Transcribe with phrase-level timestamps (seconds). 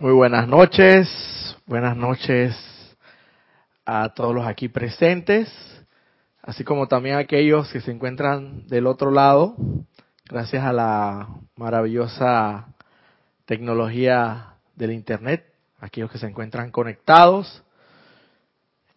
[0.00, 1.10] Muy buenas noches,
[1.66, 2.56] buenas noches
[3.84, 5.52] a todos los aquí presentes,
[6.40, 9.56] así como también a aquellos que se encuentran del otro lado,
[10.24, 12.68] gracias a la maravillosa
[13.44, 15.44] tecnología del Internet,
[15.80, 17.62] aquellos que se encuentran conectados.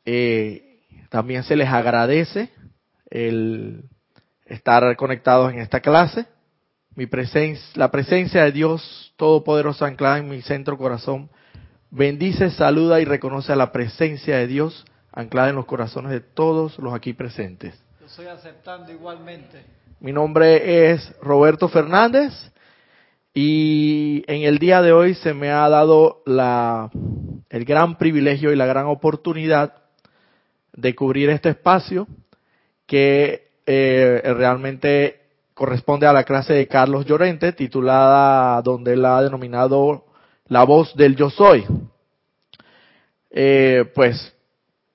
[0.05, 0.79] Eh,
[1.09, 2.49] también se les agradece
[3.09, 3.89] el
[4.45, 6.27] estar conectados en esta clase.
[6.95, 11.29] Mi presencia, la presencia de Dios Todopoderoso anclada en mi centro corazón,
[11.89, 16.77] bendice, saluda y reconoce a la presencia de Dios anclada en los corazones de todos
[16.79, 17.73] los aquí presentes.
[17.99, 19.63] Yo estoy aceptando igualmente.
[19.99, 22.33] Mi nombre es Roberto Fernández
[23.33, 26.91] y en el día de hoy se me ha dado la,
[27.49, 29.73] el gran privilegio y la gran oportunidad
[30.73, 32.07] de cubrir este espacio
[32.85, 35.22] que eh, realmente
[35.53, 40.05] corresponde a la clase de Carlos Llorente, titulada donde él ha denominado
[40.47, 41.65] La voz del yo soy.
[43.31, 44.35] Eh, pues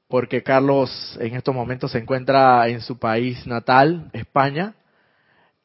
[0.09, 4.75] porque Carlos en estos momentos se encuentra en su país natal, España,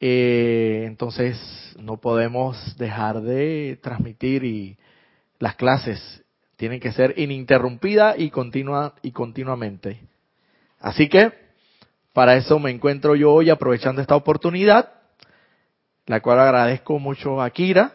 [0.00, 1.38] eh, entonces
[1.78, 4.76] no podemos dejar de transmitir y
[5.38, 6.22] las clases
[6.56, 10.00] tienen que ser ininterrumpidas y continua y continuamente.
[10.78, 11.43] Así que
[12.14, 14.88] para eso me encuentro yo hoy aprovechando esta oportunidad,
[16.06, 17.94] la cual agradezco mucho a Kira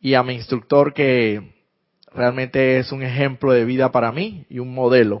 [0.00, 1.52] y a mi instructor que
[2.14, 5.20] realmente es un ejemplo de vida para mí y un modelo.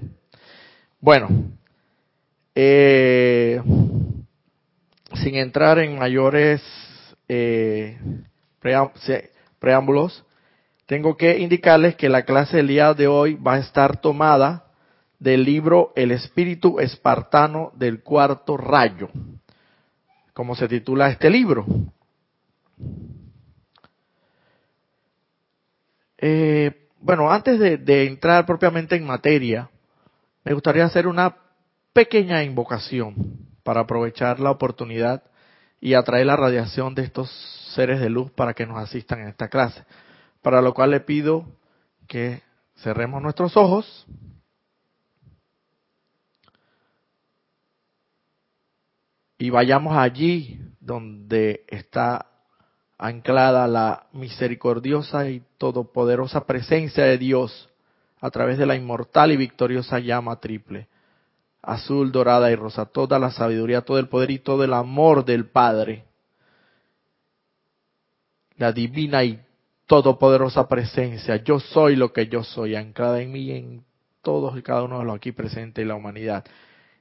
[1.00, 1.28] Bueno,
[2.54, 3.60] eh,
[5.14, 6.62] sin entrar en mayores
[7.28, 7.98] eh,
[9.58, 10.24] preámbulos,
[10.86, 14.65] tengo que indicarles que la clase del día de hoy va a estar tomada
[15.18, 19.08] del libro El espíritu espartano del cuarto rayo.
[20.32, 21.66] ¿Cómo se titula este libro?
[26.18, 29.70] Eh, bueno, antes de, de entrar propiamente en materia,
[30.44, 31.36] me gustaría hacer una
[31.92, 33.14] pequeña invocación
[33.62, 35.22] para aprovechar la oportunidad
[35.80, 37.30] y atraer la radiación de estos
[37.74, 39.84] seres de luz para que nos asistan en esta clase.
[40.42, 41.46] Para lo cual le pido
[42.06, 42.42] que
[42.76, 44.06] cerremos nuestros ojos
[49.38, 52.26] y vayamos allí donde está
[52.98, 57.68] anclada la misericordiosa y todopoderosa presencia de Dios
[58.20, 60.88] a través de la inmortal y victoriosa llama triple,
[61.60, 65.46] azul, dorada y rosa, toda la sabiduría, todo el poder y todo el amor del
[65.46, 66.04] Padre,
[68.56, 69.38] la divina y
[69.86, 73.84] todopoderosa presencia, yo soy lo que yo soy, anclada en mí y en
[74.22, 76.44] todos y cada uno de los aquí presentes y la humanidad.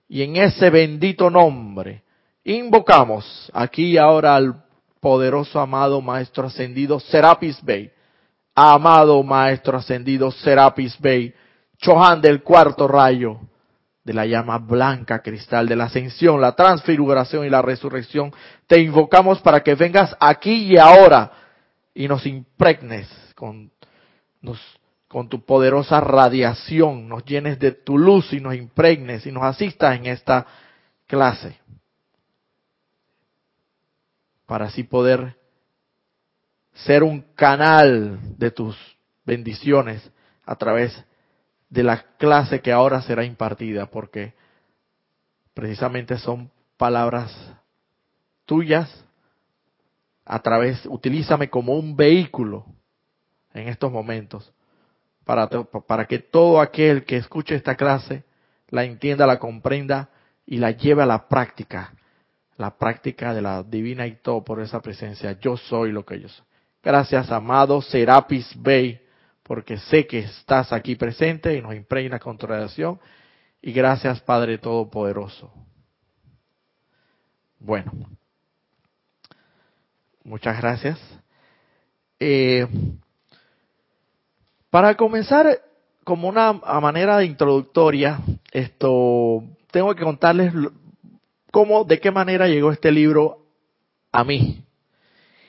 [0.08, 2.04] Y en ese bendito nombre,
[2.48, 4.64] Invocamos aquí y ahora al
[5.00, 7.92] poderoso amado Maestro Ascendido Serapis Bey.
[8.54, 11.34] Amado Maestro Ascendido Serapis Bey.
[11.80, 13.40] Chohan del cuarto rayo
[14.04, 18.32] de la llama blanca cristal de la ascensión, la transfiguración y la resurrección.
[18.68, 21.32] Te invocamos para que vengas aquí y ahora
[21.96, 23.72] y nos impregnes con,
[25.08, 29.98] con tu poderosa radiación, nos llenes de tu luz y nos impregnes y nos asistas
[29.98, 30.46] en esta
[31.08, 31.65] clase
[34.46, 35.38] para así poder
[36.74, 38.78] ser un canal de tus
[39.26, 40.12] bendiciones
[40.46, 41.04] a través
[41.70, 44.34] de la clase que ahora será impartida, porque
[45.54, 47.34] precisamente son palabras
[48.46, 49.04] tuyas.
[50.26, 52.66] A través, utilízame como un vehículo
[53.54, 54.52] en estos momentos
[55.24, 58.24] para, para que todo aquel que escuche esta clase
[58.70, 60.10] la entienda, la comprenda
[60.46, 61.94] y la lleve a la práctica
[62.58, 65.38] la práctica de la divina y todo por esa presencia.
[65.40, 66.46] Yo soy lo que yo soy.
[66.82, 69.02] Gracias, amado Serapis Bey,
[69.44, 73.00] porque sé que estás aquí presente y nos impregna con tu radiación.
[73.62, 75.52] Y gracias, Padre Todopoderoso.
[77.60, 77.92] Bueno,
[80.24, 81.00] muchas gracias.
[82.20, 82.68] Eh,
[84.70, 85.60] para comenzar,
[86.04, 88.20] como una manera de introductoria,
[88.52, 90.54] esto tengo que contarles
[91.56, 93.46] cómo, de qué manera llegó este libro
[94.12, 94.66] a mí.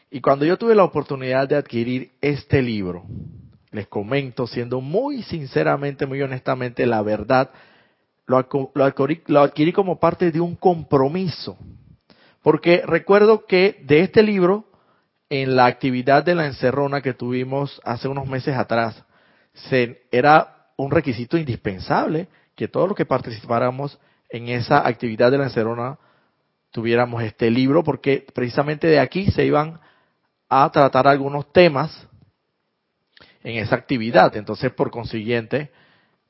[0.08, 3.02] Y cuando yo tuve la oportunidad de adquirir este libro,
[3.72, 7.50] les comento, siendo muy sinceramente, muy honestamente, la verdad,
[8.26, 8.38] lo,
[8.84, 11.58] adquirí, como parte de un compromiso.
[12.40, 14.64] Porque recuerdo que de este libro,
[15.28, 19.02] en la actividad de la encerrona que tuvimos hace unos meses atrás,
[20.12, 23.98] era un requisito indispensable que todos los que participáramos
[24.28, 25.99] en esa actividad de la encerona
[26.70, 29.81] tuviéramos este libro, porque precisamente de aquí se iban
[30.49, 32.06] a tratar algunos temas
[33.43, 34.37] en esa actividad.
[34.37, 35.70] Entonces, por consiguiente,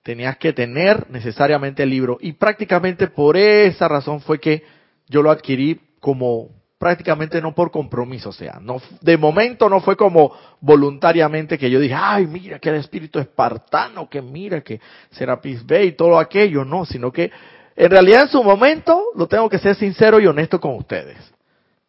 [0.02, 2.18] tenías que tener necesariamente el libro.
[2.20, 4.62] Y prácticamente por esa razón fue que
[5.08, 9.96] yo lo adquirí como prácticamente no por compromiso, o sea, no de momento no fue
[9.96, 14.78] como voluntariamente que yo dije, ay, mira que el espíritu espartano, que mira que
[15.10, 17.30] Serapis Bay y todo aquello, no, sino que
[17.76, 21.18] en realidad en su momento lo tengo que ser sincero y honesto con ustedes.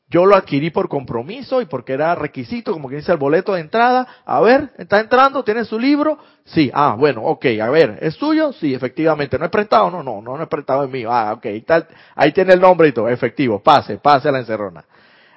[0.09, 3.61] Yo lo adquirí por compromiso y porque era requisito, como que dice el boleto de
[3.61, 4.07] entrada.
[4.25, 5.43] A ver, ¿está entrando?
[5.43, 6.17] ¿Tiene su libro?
[6.45, 6.71] Sí.
[6.73, 7.45] Ah, bueno, ok.
[7.61, 8.53] A ver, ¿es suyo?
[8.53, 9.37] Sí, efectivamente.
[9.37, 9.91] ¿No es prestado?
[9.91, 11.11] No, no, no, no es prestado, es mío.
[11.11, 11.45] Ah, ok.
[11.65, 13.09] Tal, ahí tiene el nombre y todo.
[13.09, 13.61] Efectivo.
[13.61, 14.85] Pase, pase a la encerrona.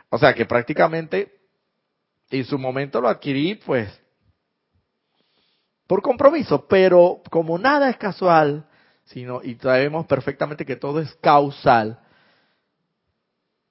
[0.09, 1.33] O sea que prácticamente
[2.31, 3.89] en su momento lo adquirí, pues,
[5.89, 6.65] por compromiso.
[6.69, 8.65] Pero como nada es casual,
[9.13, 12.01] sino, y sabemos perfectamente que todo es causal,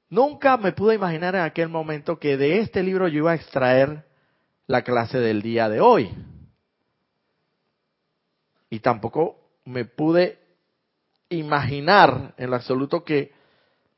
[0.09, 4.05] Nunca me pude imaginar en aquel momento que de este libro yo iba a extraer
[4.65, 6.09] la clase del día de hoy.
[8.71, 10.39] Y tampoco me pude
[11.29, 13.31] imaginar en lo absoluto que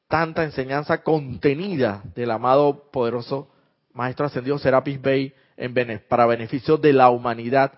[0.09, 3.49] tanta enseñanza contenida del amado poderoso
[3.93, 5.73] Maestro Ascendido Serapis Bey en
[6.09, 7.73] para beneficio de la humanidad,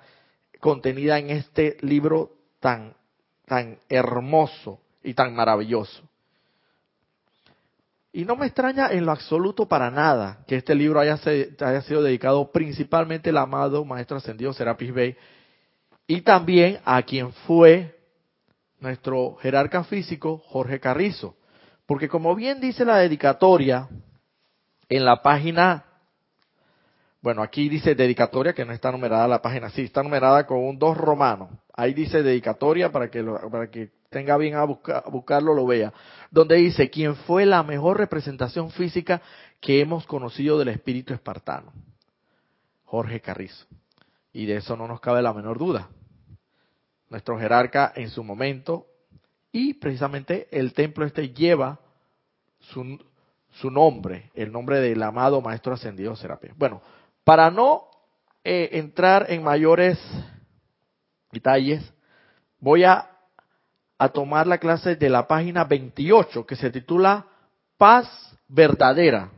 [0.59, 2.95] contenida en este libro tan,
[3.45, 6.03] tan hermoso y tan maravilloso.
[8.15, 12.51] Y no me extraña en lo absoluto para nada que este libro haya, sido dedicado
[12.51, 15.17] principalmente al amado Maestro Ascendido Serapis Bey
[16.05, 17.97] y también a quien fue
[18.79, 21.35] nuestro jerarca físico Jorge Carrizo.
[21.87, 23.89] Porque como bien dice la dedicatoria
[24.89, 25.85] en la página,
[27.19, 30.77] bueno, aquí dice dedicatoria que no está numerada la página, sí, está numerada con un
[30.77, 31.49] dos romano.
[31.75, 35.91] Ahí dice dedicatoria para que, para que tenga bien a, buscarlo, lo vea,
[36.29, 39.21] donde dice, ¿quién fue la mejor representación física
[39.59, 41.73] que hemos conocido del espíritu espartano?
[42.85, 43.65] Jorge Carrizo.
[44.31, 45.89] Y de eso no nos cabe la menor duda.
[47.09, 48.85] Nuestro jerarca en su momento,
[49.51, 51.79] y precisamente el templo este lleva
[52.59, 52.99] su,
[53.51, 56.55] su nombre, el nombre del amado Maestro Ascendido Serapis.
[56.55, 56.81] Bueno,
[57.23, 57.87] para no
[58.43, 59.99] eh, entrar en mayores
[61.33, 61.93] detalles,
[62.59, 63.09] voy a
[64.13, 67.25] tomar la clase de la página 28 que se titula
[67.77, 68.07] Paz
[68.47, 69.29] Verdadera.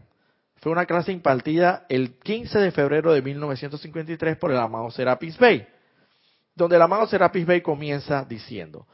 [0.58, 5.68] Fue una clase impartida el 15 de febrero de 1953 por el amado Serapis Bey,
[6.56, 8.88] donde el amado Serapis Bey comienza diciendo,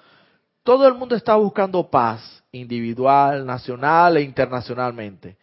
[0.63, 5.37] todo el mundo está buscando paz, individual, nacional e internacionalmente.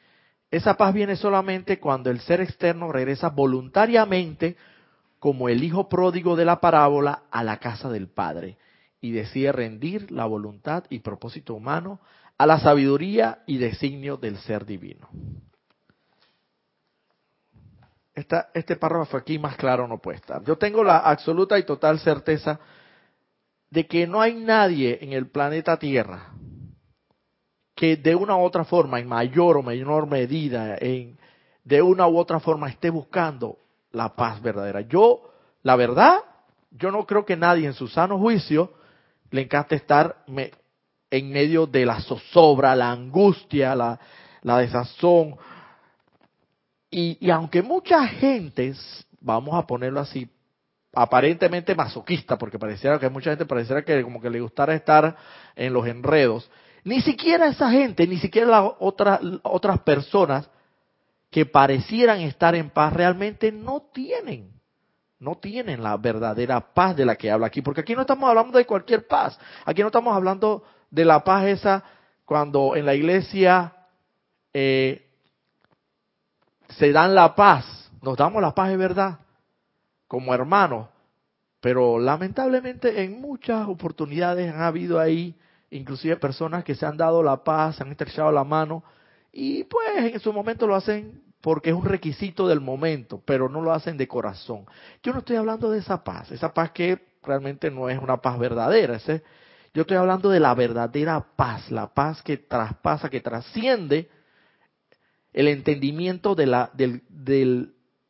[0.51, 4.57] Esa paz viene solamente cuando el ser externo regresa voluntariamente
[5.19, 8.57] como el hijo pródigo de la parábola a la casa del Padre
[9.01, 12.01] y decide rendir la voluntad y propósito humano
[12.37, 15.09] a la sabiduría y designio del ser divino.
[18.15, 20.21] Este párrafo aquí más claro no puede.
[20.45, 22.59] Yo tengo la absoluta y total certeza
[23.71, 26.33] de que no hay nadie en el planeta Tierra
[27.79, 31.17] que de una u otra forma, en mayor o menor medida, en,
[31.63, 33.57] de una u otra forma esté buscando
[33.99, 34.83] la paz verdadera.
[34.83, 35.21] Yo,
[35.65, 36.21] la verdad,
[36.71, 38.73] yo no creo que nadie en su sano juicio
[39.31, 40.25] le encanta estar
[41.11, 43.99] en medio de la zozobra, la angustia, la,
[44.59, 45.37] desazón.
[46.91, 48.73] Y, aunque mucha gente,
[49.21, 50.31] vamos a ponerlo así,
[50.95, 55.17] aparentemente masoquista, porque pareciera que mucha gente pareciera que como que le gustara estar
[55.57, 56.49] en los enredos,
[56.85, 60.49] ni siquiera esa gente, ni siquiera las otras, otras personas
[61.31, 64.59] que parecieran estar en paz realmente no tienen
[65.21, 68.57] no tienen la verdadera paz de la que habla aquí, porque aquí no estamos hablando
[68.57, 71.85] de cualquier paz, aquí no estamos hablando de la paz esa
[72.25, 73.73] cuando en la iglesia
[74.53, 75.11] eh,
[76.69, 79.19] se dan la paz, nos damos la paz de verdad,
[80.07, 80.89] como hermanos,
[81.61, 85.35] pero lamentablemente en muchas oportunidades han habido ahí
[85.71, 88.85] inclusive personas que se han dado la paz, se han estrechado la mano
[89.33, 93.63] y pues en su momento lo hacen porque es un requisito del momento, pero no
[93.63, 94.67] lo hacen de corazón.
[95.03, 98.39] Yo no estoy hablando de esa paz, esa paz que realmente no es una paz
[98.39, 98.99] verdadera.
[99.75, 104.09] Yo estoy hablando de la verdadera paz, la paz que traspasa, que trasciende
[105.33, 107.03] el entendimiento de la, del,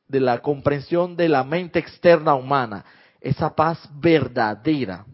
[0.08, 2.84] de la comprensión de la mente externa humana,
[3.20, 5.04] esa paz verdadera,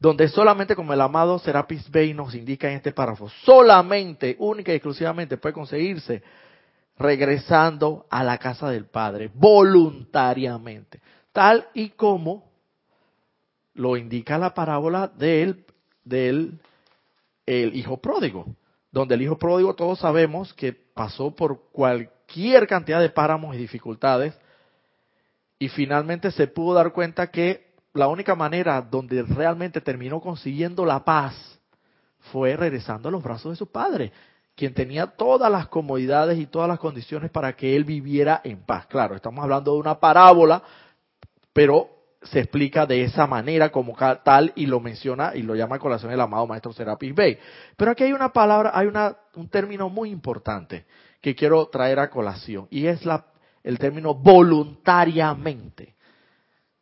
[0.00, 4.76] donde solamente como el amado Serapis Bey nos indica en este párrafo, solamente, única y
[4.76, 6.22] exclusivamente puede conseguirse
[6.96, 11.00] regresando a la casa del Padre voluntariamente,
[11.32, 12.50] tal y como
[13.74, 15.66] lo indica la parábola del,
[16.02, 16.58] del
[17.44, 18.46] el hijo pródigo,
[18.90, 24.34] donde el hijo pródigo todos sabemos que pasó por cualquier cantidad de páramos y dificultades
[25.58, 31.04] y finalmente se pudo dar cuenta que la única manera donde realmente terminó consiguiendo la
[31.04, 31.34] paz
[32.32, 34.12] fue regresando a los brazos de su padre,
[34.54, 38.86] quien tenía todas las comodidades y todas las condiciones para que él viviera en paz.
[38.86, 40.62] Claro, estamos hablando de una parábola,
[41.52, 41.88] pero
[42.22, 46.12] se explica de esa manera como tal y lo menciona y lo llama a colación
[46.12, 47.38] el amado maestro Serapis Bey.
[47.76, 50.84] Pero aquí hay una palabra, hay una, un término muy importante
[51.22, 53.26] que quiero traer a colación y es la,
[53.64, 55.94] el término voluntariamente.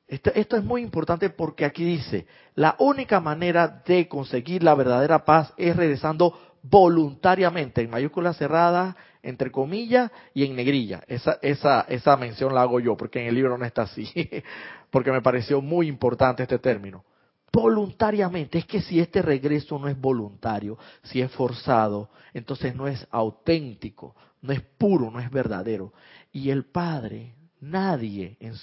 [0.09, 5.53] Esto, es muy importante porque aquí dice, la única manera de conseguir la verdadera paz
[5.59, 11.05] es regresando voluntariamente, en mayúsculas cerradas, entre comillas y en negrilla.
[11.07, 14.09] Esa, esa, mención la hago yo, porque en el libro no está así,
[14.91, 17.05] porque me pareció muy importante este término.
[17.53, 23.07] Voluntariamente, es que si este regreso no es voluntario, si es forzado, entonces no es
[23.11, 25.93] auténtico, no es puro, no es verdadero.
[26.33, 28.55] Y el Padre, nadie, en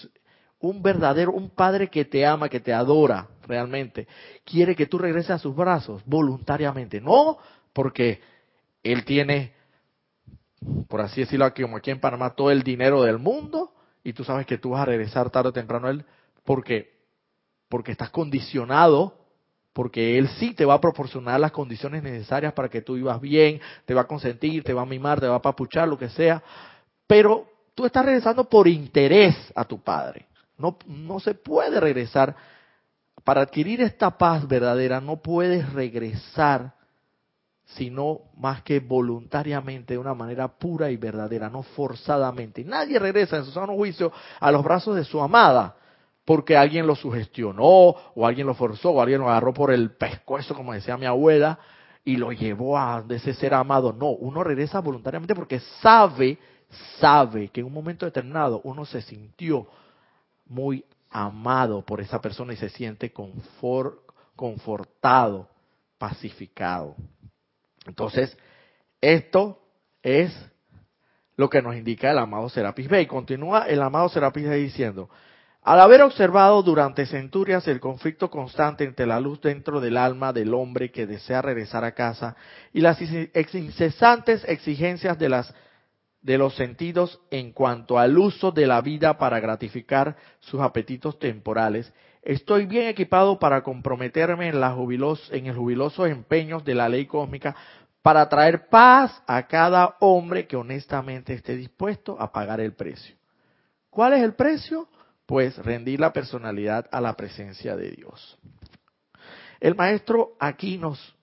[0.59, 4.07] un verdadero, un Padre que te ama, que te adora realmente,
[4.43, 7.37] quiere que tú regreses a sus brazos voluntariamente, no
[7.73, 8.21] porque
[8.83, 9.53] Él tiene
[10.87, 13.71] por así decirlo, aquí, como aquí en Panamá, todo el dinero del mundo
[14.03, 16.05] y tú sabes que tú vas a regresar tarde o temprano a él
[16.43, 16.93] porque,
[17.69, 19.17] porque estás condicionado,
[19.73, 23.59] porque él sí te va a proporcionar las condiciones necesarias para que tú vivas bien,
[23.85, 26.41] te va a consentir, te va a mimar, te va a papuchar, lo que sea,
[27.07, 30.27] pero tú estás regresando por interés a tu padre.
[30.57, 32.35] No, no se puede regresar.
[33.23, 36.73] Para adquirir esta paz verdadera no puedes regresar
[37.67, 42.63] sino más que voluntariamente, de una manera pura y verdadera, no forzadamente.
[42.63, 45.75] Nadie regresa en su sano juicio a los brazos de su amada
[46.25, 50.55] porque alguien lo sugestionó, o alguien lo forzó, o alguien lo agarró por el pescuezo,
[50.55, 51.59] como decía mi abuela,
[52.03, 53.93] y lo llevó a ese ser amado.
[53.93, 56.39] No, uno regresa voluntariamente porque sabe,
[56.99, 59.67] sabe que en un momento determinado uno se sintió
[60.45, 63.13] muy amado por esa persona y se siente
[64.35, 65.49] confortado,
[65.97, 66.95] pacificado.
[67.85, 68.37] Entonces,
[68.99, 69.61] esto
[70.01, 70.33] es
[71.37, 73.05] lo que nos indica el amado Serapis Bey.
[73.05, 75.09] Continúa el amado Serapis Bey diciendo,
[75.61, 80.53] al haber observado durante centurias el conflicto constante entre la luz dentro del alma del
[80.53, 82.35] hombre que desea regresar a casa
[82.71, 85.53] y las incesantes exigencias de, las,
[86.25, 91.93] de los sentidos en cuanto al uso de la vida para gratificar sus apetitos temporales,
[92.25, 97.55] Estoy bien equipado para comprometerme en, la en el jubiloso empeño de la ley cósmica
[98.01, 103.15] para traer paz a cada hombre que honestamente esté dispuesto a pagar el precio.
[103.91, 104.89] ¿Cuál es el precio?
[105.27, 108.39] Pues rendir la personalidad a la presencia de Dios.
[109.59, 111.15] El maestro aquí nos,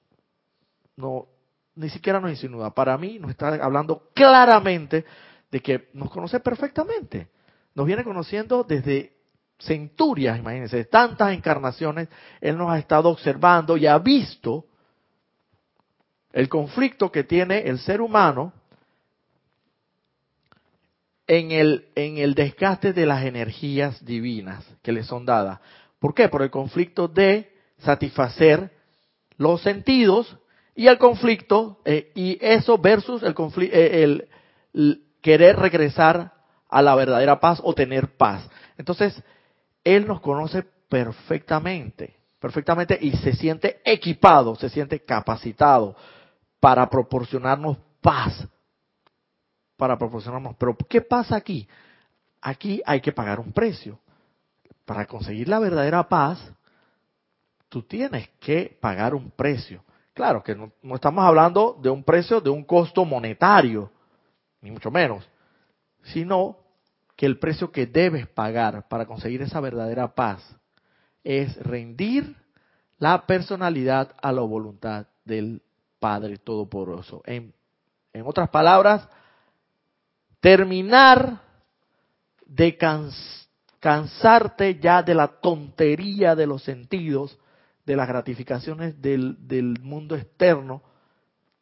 [0.94, 1.26] no,
[1.74, 5.04] ni siquiera nos insinúa, para mí nos está hablando claramente
[5.50, 7.28] de que nos conoce perfectamente.
[7.74, 9.12] Nos viene conociendo desde
[9.58, 12.08] centurias, imagínense, tantas encarnaciones,
[12.40, 14.66] Él nos ha estado observando y ha visto
[16.32, 18.52] el conflicto que tiene el ser humano
[21.26, 25.60] en el, en el desgaste de las energías divinas que le son dadas.
[25.98, 26.28] ¿Por qué?
[26.28, 28.72] Por el conflicto de satisfacer
[29.36, 30.36] los sentidos
[30.74, 34.28] y el conflicto, eh, y eso versus el, eh,
[34.72, 36.32] el querer regresar
[36.68, 38.48] a la verdadera paz o tener paz.
[38.78, 39.22] Entonces,
[39.84, 45.94] él nos conoce perfectamente, perfectamente y se siente equipado, se siente capacitado
[46.60, 48.46] para proporcionarnos paz,
[49.76, 50.56] para proporcionarnos.
[50.56, 51.68] Pero ¿qué pasa aquí?
[52.40, 53.98] Aquí hay que pagar un precio.
[54.84, 56.38] Para conseguir la verdadera paz,
[57.68, 59.84] tú tienes que pagar un precio.
[60.14, 63.90] Claro que no, estamos hablando de un precio, de un costo monetario,
[64.60, 65.28] ni mucho menos,
[66.02, 66.58] sino
[67.16, 70.56] que el precio que debes pagar para conseguir esa verdadera paz
[71.24, 72.36] es rendir
[72.98, 75.62] la personalidad a la voluntad del
[75.98, 77.22] Padre Todopoderoso.
[77.26, 77.54] En
[78.24, 79.08] otras palabras,
[80.40, 81.40] terminar
[82.44, 82.76] de
[83.80, 87.38] cansarte ya de la tontería de los sentidos,
[87.84, 90.82] de las gratificaciones del, del mundo externo,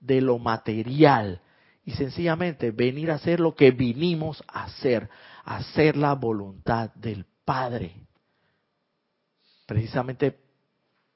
[0.00, 1.41] de lo material,
[1.85, 5.09] y sencillamente venir a hacer lo que vinimos a hacer,
[5.45, 7.95] hacer la voluntad del Padre.
[9.67, 10.39] Precisamente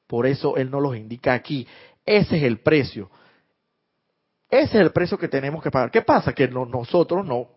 [0.06, 1.66] por eso Él nos los indica aquí.
[2.04, 3.10] Ese es el precio.
[4.50, 5.90] Ese es el precio que tenemos que pagar.
[5.90, 6.32] ¿Qué pasa?
[6.32, 7.48] Que nosotros no,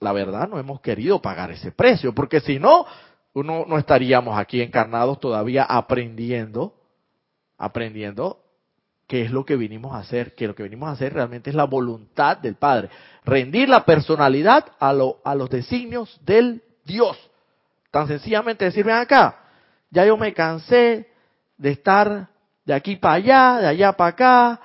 [0.00, 2.86] la verdad, no hemos querido pagar ese precio, porque si no,
[3.34, 6.74] no estaríamos aquí encarnados todavía aprendiendo,
[7.58, 8.40] aprendiendo
[9.06, 11.56] qué es lo que vinimos a hacer, que lo que vinimos a hacer realmente es
[11.56, 12.90] la voluntad del Padre.
[13.24, 14.90] Rendir la personalidad a,
[15.24, 17.16] a los designios del Dios.
[17.90, 19.38] Tan sencillamente decir, ven acá,
[19.90, 21.08] ya yo me cansé
[21.56, 22.28] de estar
[22.64, 24.60] de aquí para allá, de allá para acá,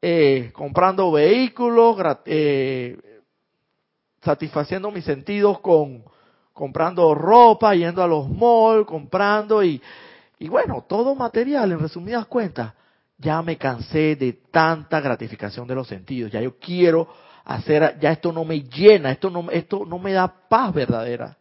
[0.00, 2.98] eh, comprando vehículos, eh,
[4.22, 6.04] satisfaciendo mis sentidos con
[6.52, 9.80] comprando ropa, yendo a los malls, comprando y,
[10.38, 12.74] y bueno, todo material, en resumidas cuentas,
[13.18, 17.08] ya me cansé de tanta gratificación de los sentidos, ya yo quiero
[17.44, 21.36] hacer, ya esto no me llena, esto no, esto no me da paz verdadera,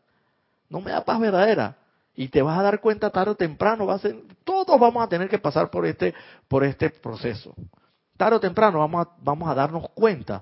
[0.70, 1.78] no me da paz verdadera.
[2.18, 5.28] Y te vas a dar cuenta tarde o temprano, a ser, todos vamos a tener
[5.28, 6.14] que pasar por este,
[6.48, 7.54] por este proceso.
[8.16, 10.42] Tarde o temprano vamos a, vamos a darnos cuenta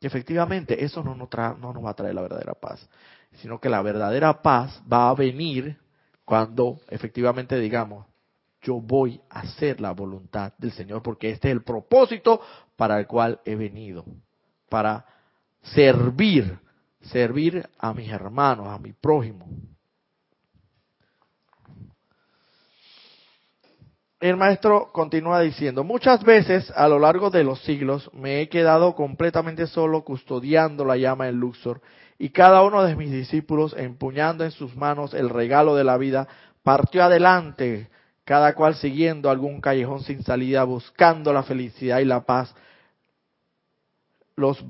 [0.00, 1.28] que efectivamente eso no nos,
[1.58, 2.88] no nos va a traer la verdadera paz,
[3.34, 5.76] sino que la verdadera paz va a venir
[6.24, 8.06] cuando efectivamente digamos,
[8.62, 12.40] yo voy a hacer la voluntad del Señor porque este es el propósito
[12.76, 14.04] para el cual he venido,
[14.68, 15.06] para
[15.62, 16.58] servir,
[17.00, 19.46] servir a mis hermanos, a mi prójimo.
[24.20, 28.94] el maestro continúa diciendo, muchas veces a lo largo de los siglos me he quedado
[28.94, 31.80] completamente solo custodiando la llama en Luxor
[32.22, 36.28] y cada uno de mis discípulos empuñando en sus manos el regalo de la vida
[36.62, 37.88] partió adelante,
[38.26, 42.54] cada cual siguiendo algún callejón sin salida, buscando la felicidad y la paz.
[44.36, 44.62] Los,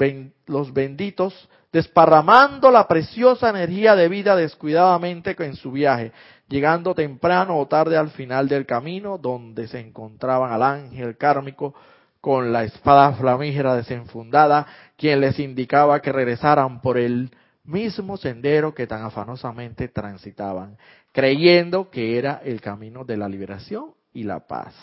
[0.73, 6.13] benditos desparramando la preciosa energía de vida descuidadamente en su viaje,
[6.49, 11.75] llegando temprano o tarde al final del camino, donde se encontraban al ángel kármico
[12.21, 14.67] con la espada flamígera desenfundada,
[15.01, 17.31] quien les indicaba que regresaran por el
[17.65, 20.77] mismo sendero que tan afanosamente transitaban,
[21.11, 24.75] creyendo que era el camino de la liberación y la paz.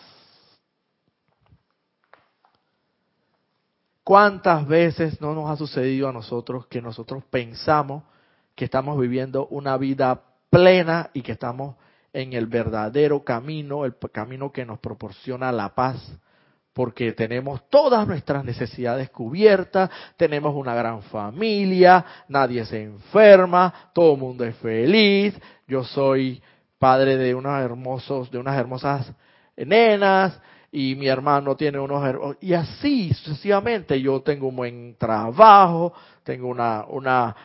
[4.03, 8.01] ¿Cuántas veces no nos ha sucedido a nosotros que nosotros pensamos
[8.55, 11.75] que estamos viviendo una vida plena y que estamos
[12.11, 16.17] en el verdadero camino, el camino que nos proporciona la paz,
[16.77, 24.19] porque tenemos todas nuestras necesidades cubiertas, tenemos una gran familia, nadie se enferma, todo el
[24.19, 25.33] mundo es feliz,
[25.67, 26.39] yo soy
[26.77, 29.11] padre de unos hermosos, de unas hermosas
[29.55, 30.39] nenas,
[30.71, 36.85] y mi hermano tiene unos y así sucesivamente yo tengo un buen trabajo, tengo una
[36.89, 37.35] una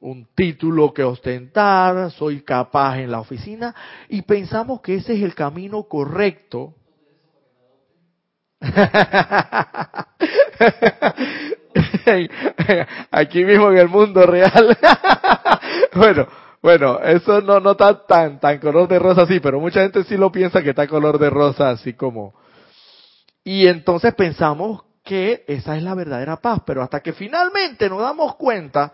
[0.00, 3.74] un título que ostentar, soy capaz en la oficina
[4.08, 6.72] y pensamos que ese es el camino correcto.
[13.10, 14.76] Aquí mismo en el mundo real.
[15.94, 16.26] bueno,
[16.62, 20.16] bueno, eso no, no está tan, tan color de rosa así, pero mucha gente sí
[20.16, 22.34] lo piensa que está color de rosa así como.
[23.44, 28.36] Y entonces pensamos que esa es la verdadera paz, pero hasta que finalmente nos damos
[28.36, 28.92] cuenta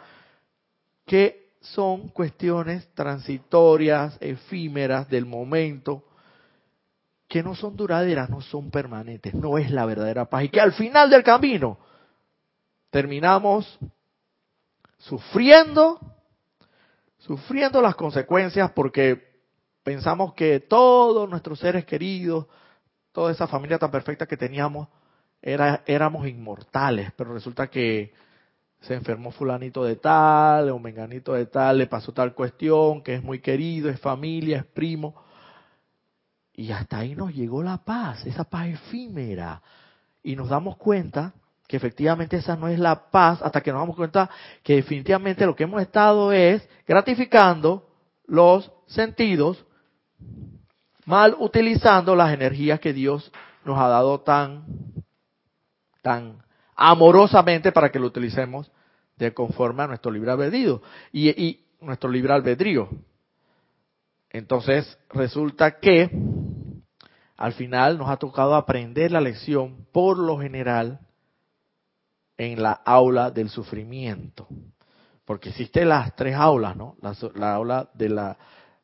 [1.07, 6.05] que son cuestiones transitorias, efímeras del momento,
[7.31, 10.43] que no son duraderas, no son permanentes, no es la verdadera paz.
[10.43, 11.79] Y que al final del camino
[12.91, 13.79] terminamos
[14.99, 16.01] sufriendo,
[17.19, 19.31] sufriendo las consecuencias porque
[19.85, 22.47] pensamos que todos nuestros seres queridos,
[23.13, 24.89] toda esa familia tan perfecta que teníamos,
[25.41, 28.13] era, éramos inmortales, pero resulta que
[28.81, 33.23] se enfermó fulanito de tal, o menganito de tal, le pasó tal cuestión, que es
[33.23, 35.30] muy querido, es familia, es primo.
[36.61, 39.63] Y hasta ahí nos llegó la paz, esa paz efímera.
[40.23, 41.33] Y nos damos cuenta
[41.67, 44.29] que efectivamente esa no es la paz, hasta que nos damos cuenta
[44.63, 47.89] que definitivamente lo que hemos estado es gratificando
[48.27, 49.65] los sentidos,
[51.07, 53.33] mal utilizando las energías que Dios
[53.65, 54.67] nos ha dado tan,
[56.03, 56.43] tan
[56.77, 58.71] amorosamente para que lo utilicemos
[59.17, 62.91] de conforme a nuestro libre albedrío y, y nuestro libre albedrío.
[64.29, 66.11] Entonces resulta que
[67.41, 71.01] al final nos ha tocado aprender la lección por lo general
[72.37, 74.47] en la aula del sufrimiento,
[75.25, 76.97] porque existen las tres aulas, ¿no?
[77.01, 78.37] La, la aula de la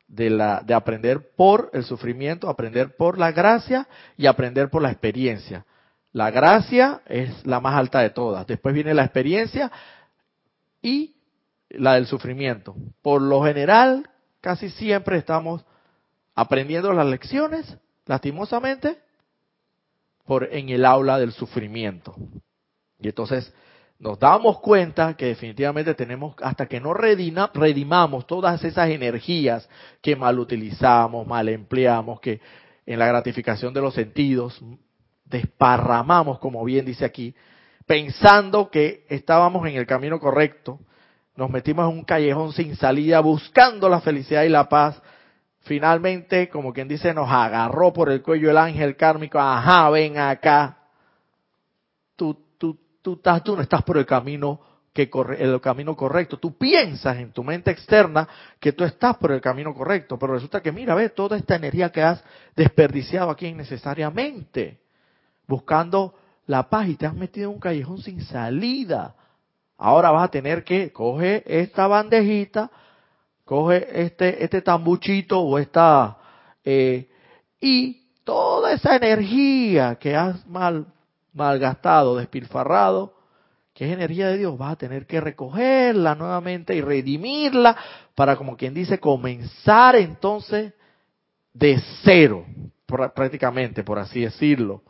[0.07, 4.89] de la de aprender por el sufrimiento, aprender por la gracia y aprender por la
[4.89, 5.63] experiencia.
[6.11, 8.47] La gracia es la más alta de todas.
[8.47, 9.71] Después viene la experiencia
[10.81, 11.15] y
[11.69, 12.75] la del sufrimiento.
[13.03, 14.09] Por lo general,
[14.41, 15.63] casi siempre estamos
[16.33, 18.97] aprendiendo las lecciones, lastimosamente,
[20.25, 22.15] por en el aula del sufrimiento.
[22.99, 23.53] Y entonces
[23.99, 29.67] nos damos cuenta que definitivamente tenemos, hasta que no redimamos todas esas energías
[30.01, 32.41] que mal utilizamos, mal empleamos, que
[32.85, 34.61] en la gratificación de los sentidos
[35.25, 37.35] desparramamos, como bien dice aquí,
[37.85, 40.79] pensando que estábamos en el camino correcto,
[41.35, 45.01] nos metimos en un callejón sin salida buscando la felicidad y la paz.
[45.67, 49.37] Finalmente, como quien dice, nos agarró por el cuello el ángel kármico.
[49.37, 50.77] Ajá, ven acá.
[52.15, 53.21] Tú, tú, tú,
[53.55, 54.61] no estás por el camino
[54.93, 56.37] que corre, el camino correcto.
[56.37, 58.27] Tú piensas en tu mente externa
[58.59, 61.91] que tú estás por el camino correcto, pero resulta que mira, ve toda esta energía
[61.91, 62.23] que has
[62.55, 64.79] desperdiciado aquí innecesariamente,
[65.47, 69.15] buscando la paz y te has metido en un callejón sin salida.
[69.77, 72.71] Ahora vas a tener que coge esta bandejita,
[73.47, 76.17] coge este este tambuchito o esta
[76.63, 77.09] eh,
[77.59, 80.85] y toda esa energía que has mal
[81.37, 83.13] malgastado, despilfarrado,
[83.73, 87.77] que es energía de Dios, vas a tener que recogerla nuevamente y redimirla
[88.15, 90.73] para, como quien dice, comenzar entonces
[91.53, 92.45] de cero,
[92.85, 94.81] prácticamente, por así decirlo.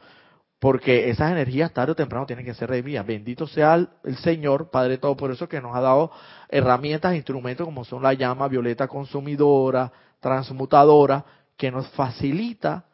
[0.59, 3.05] Porque esas energías tarde o temprano tienen que ser redimidas.
[3.05, 6.11] Bendito sea el, Señor, Padre todo por eso que nos ha dado
[6.49, 11.23] herramientas, instrumentos como son la llama violeta consumidora, transmutadora,
[11.55, 12.85] que nos facilita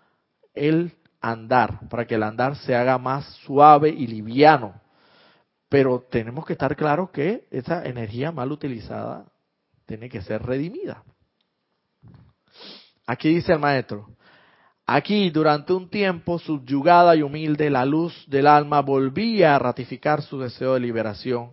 [0.53, 4.83] el andar, para que el andar se haga más suave y liviano
[5.73, 9.25] pero tenemos que estar claros que esa energía mal utilizada
[9.87, 11.03] tiene que ser redimida.
[13.07, 14.07] Aquí dice el maestro,
[14.85, 20.39] aquí durante un tiempo subyugada y humilde, la luz del alma volvía a ratificar su
[20.39, 21.51] deseo de liberación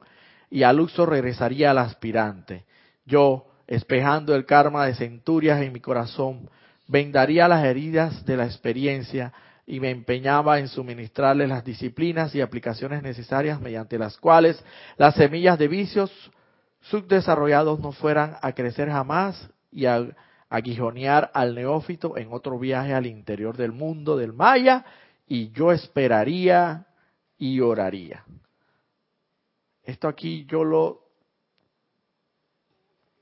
[0.51, 2.65] y a Luxor regresaría al aspirante.
[3.07, 6.51] Yo, espejando el karma de centurias en mi corazón,
[6.89, 9.33] vendaría las heridas de la experiencia
[9.67, 14.63] y me empeñaba en suministrarles las disciplinas y aplicaciones necesarias mediante las cuales
[14.97, 16.11] las semillas de vicios
[16.81, 20.05] subdesarrollados no fueran a crecer jamás y a
[20.51, 24.85] aguijonear al neófito en otro viaje al interior del mundo del Maya
[25.27, 26.87] y yo esperaría
[27.39, 28.25] y oraría.
[29.85, 31.01] Esto aquí yo lo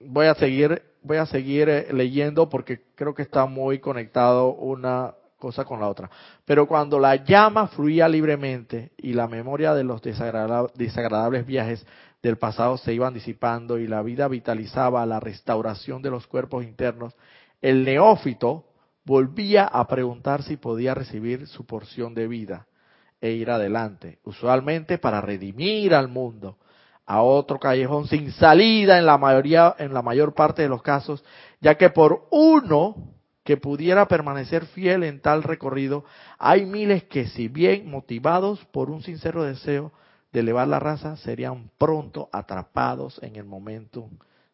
[0.00, 5.14] voy a seguir voy a seguir eh, leyendo porque creo que está muy conectado una
[5.38, 6.10] cosa con la otra.
[6.44, 11.86] Pero cuando la llama fluía libremente y la memoria de los desagradables viajes
[12.22, 17.14] del pasado se iban disipando y la vida vitalizaba la restauración de los cuerpos internos,
[17.60, 18.64] el neófito
[19.04, 22.66] volvía a preguntar si podía recibir su porción de vida
[23.20, 26.58] e ir adelante, usualmente para redimir al mundo
[27.06, 31.24] a otro callejón sin salida en la mayoría en la mayor parte de los casos,
[31.60, 36.04] ya que por uno que pudiera permanecer fiel en tal recorrido,
[36.38, 39.90] hay miles que si bien motivados por un sincero deseo
[40.32, 44.10] de elevar la raza, serían pronto atrapados en el momento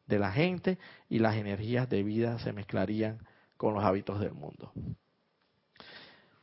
[0.06, 3.18] de la gente y las energías de vida se mezclarían
[3.56, 4.72] con los hábitos del mundo.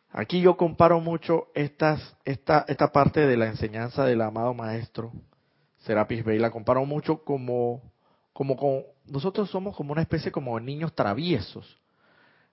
[0.10, 5.14] Aquí yo comparo mucho estas, esta, esta parte de la enseñanza del amado maestro
[5.80, 7.82] Serapis Bey, la comparo mucho como,
[8.34, 11.82] como con, nosotros somos como una especie como de niños traviesos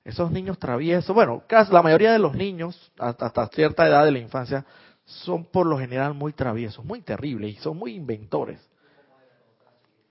[0.09, 4.19] esos niños traviesos, bueno, casi la mayoría de los niños, hasta, cierta edad de la
[4.19, 4.65] infancia,
[5.09, 8.61] son por lo general muy traviesos, muy terribles y son muy inventores.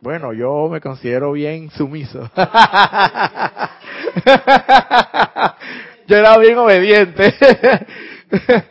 [0.02, 2.20] Bueno, yo me considero bien sumiso.
[6.08, 7.36] yo era bien obediente.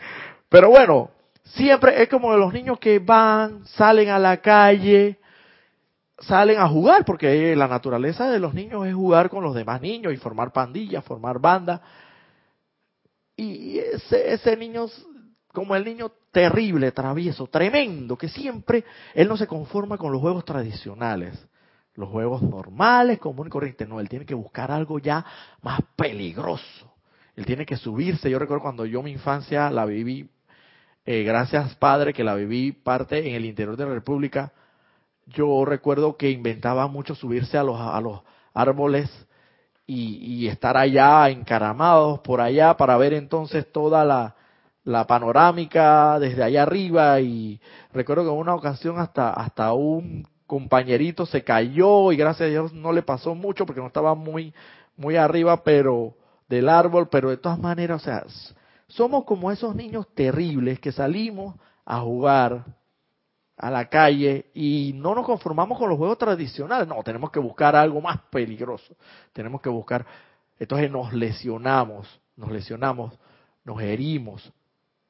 [0.48, 1.10] Pero bueno,
[1.44, 5.20] siempre es como los niños que van, salen a la calle,
[6.18, 10.12] salen a jugar, porque la naturaleza de los niños es jugar con los demás niños
[10.12, 11.80] y formar pandillas, formar bandas.
[13.36, 14.86] Y ese, ese niño,
[15.56, 20.44] como el niño terrible, travieso, tremendo, que siempre él no se conforma con los juegos
[20.44, 21.48] tradicionales,
[21.94, 25.24] los juegos normales, común y corriente, no, él tiene que buscar algo ya
[25.62, 26.92] más peligroso.
[27.34, 28.28] Él tiene que subirse.
[28.28, 30.28] Yo recuerdo cuando yo mi infancia la viví,
[31.06, 34.52] eh, gracias Padre que la viví parte en el interior de la República,
[35.24, 38.20] yo recuerdo que inventaba mucho subirse a los, a los
[38.52, 39.08] árboles
[39.86, 44.35] y, estar allá encaramados por allá para ver entonces toda la,
[44.86, 47.60] la panorámica desde allá arriba y
[47.92, 52.72] recuerdo que en una ocasión hasta, hasta un compañerito se cayó y gracias a Dios
[52.72, 54.54] no le pasó mucho porque no estaba muy,
[54.96, 56.14] muy arriba pero
[56.48, 58.24] del árbol, pero de todas maneras, o sea,
[58.86, 62.64] somos como esos niños terribles que salimos a jugar
[63.56, 67.74] a la calle y no nos conformamos con los juegos tradicionales, no, tenemos que buscar
[67.74, 68.94] algo más peligroso,
[69.32, 70.06] tenemos que buscar,
[70.60, 73.18] entonces nos lesionamos, nos lesionamos,
[73.64, 74.52] nos herimos,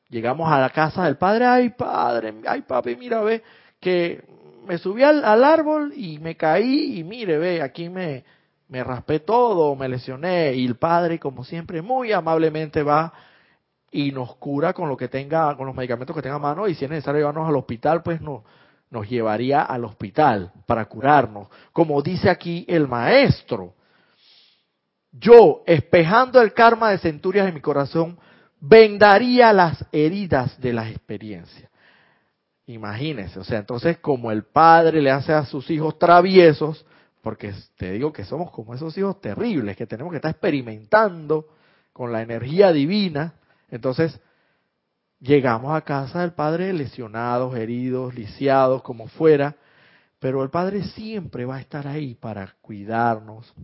[0.09, 3.43] llegamos a la casa del padre, ay padre, ay papi, mira, ve,
[3.81, 4.23] que
[4.67, 8.25] me subí al, árbol y me caí y mire, ve, aquí me,
[8.69, 13.13] me raspé todo, me lesioné y el padre, como siempre, muy amablemente va
[13.91, 16.75] y nos cura con lo que tenga, con los medicamentos que tenga a mano y
[16.75, 18.45] si es necesario llevarnos al hospital, pues no,
[18.91, 23.75] nos llevaría al hospital para curarnos, como dice aquí el maestro.
[25.13, 28.19] Yo, espejando el karma de centurias en mi corazón,
[28.61, 31.71] vendaría las heridas de las experiencias.
[32.67, 36.85] Imagínense, o sea, entonces como el padre le hace a sus hijos traviesos,
[37.23, 41.47] porque te digo que somos como esos hijos terribles, que tenemos que estar experimentando
[41.93, 43.35] con la energía divina,
[43.69, 44.21] entonces
[45.21, 49.57] llegamos a casa del padre lesionados, heridos, lisiados, como fuera,
[50.19, 53.55] pero el padre siempre va a estar ahí para cuidarnos,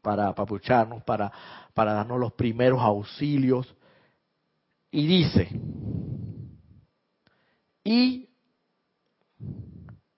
[0.00, 1.30] para apapucharnos, para,
[1.74, 3.74] para darnos los primeros auxilios.
[4.92, 5.48] Y dice,
[7.82, 8.28] y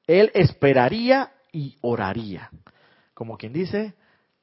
[0.07, 2.51] él esperaría y oraría.
[3.15, 3.95] Como quien dice,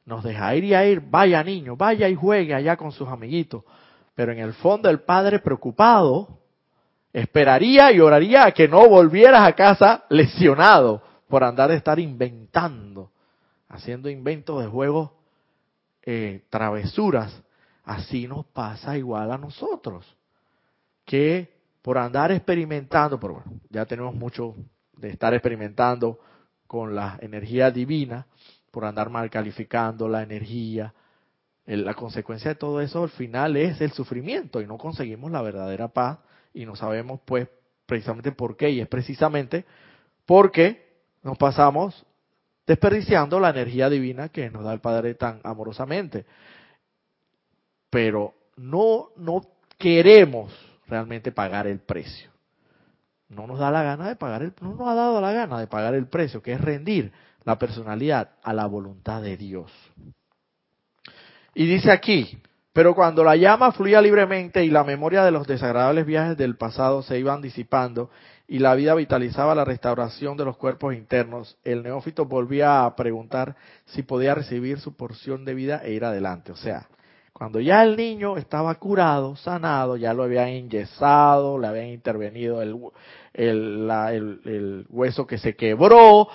[0.05, 3.63] nos deja ir y a ir, vaya niño, vaya y juegue allá con sus amiguitos.
[4.15, 6.39] Pero en el fondo el padre preocupado
[7.13, 13.11] esperaría y oraría a que no volvieras a casa lesionado por andar de estar inventando,
[13.67, 15.11] haciendo inventos de juegos,
[16.03, 17.41] eh, travesuras.
[17.83, 20.15] Así nos pasa igual a nosotros,
[21.05, 24.55] que por andar experimentando, pero bueno, ya tenemos mucho
[24.97, 26.19] de estar experimentando
[26.67, 28.27] con la energía divina,
[28.71, 30.93] por andar mal calificando la energía,
[31.65, 35.87] la consecuencia de todo eso al final es el sufrimiento y no conseguimos la verdadera
[35.87, 36.19] paz
[36.53, 37.47] y no sabemos pues
[37.85, 39.65] precisamente por qué y es precisamente
[40.25, 42.05] porque nos pasamos
[42.65, 46.25] desperdiciando la energía divina que nos da el Padre tan amorosamente.
[47.89, 49.41] Pero no no
[49.77, 50.53] queremos
[50.91, 52.29] realmente pagar el precio.
[53.29, 55.67] No nos da la gana de pagar el no nos ha dado la gana de
[55.67, 57.13] pagar el precio, que es rendir
[57.45, 59.71] la personalidad a la voluntad de Dios.
[61.55, 62.41] Y dice aquí,
[62.73, 67.03] pero cuando la llama fluía libremente y la memoria de los desagradables viajes del pasado
[67.03, 68.09] se iban disipando
[68.47, 73.55] y la vida vitalizaba la restauración de los cuerpos internos, el neófito volvía a preguntar
[73.85, 76.51] si podía recibir su porción de vida e ir adelante.
[76.51, 76.87] O sea,
[77.41, 82.77] cuando ya el niño estaba curado, sanado, ya lo habían inyesado, le habían intervenido el,
[83.33, 83.89] el,
[84.45, 86.27] el hueso que se quebró.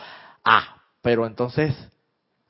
[0.44, 1.76] Ah, pero entonces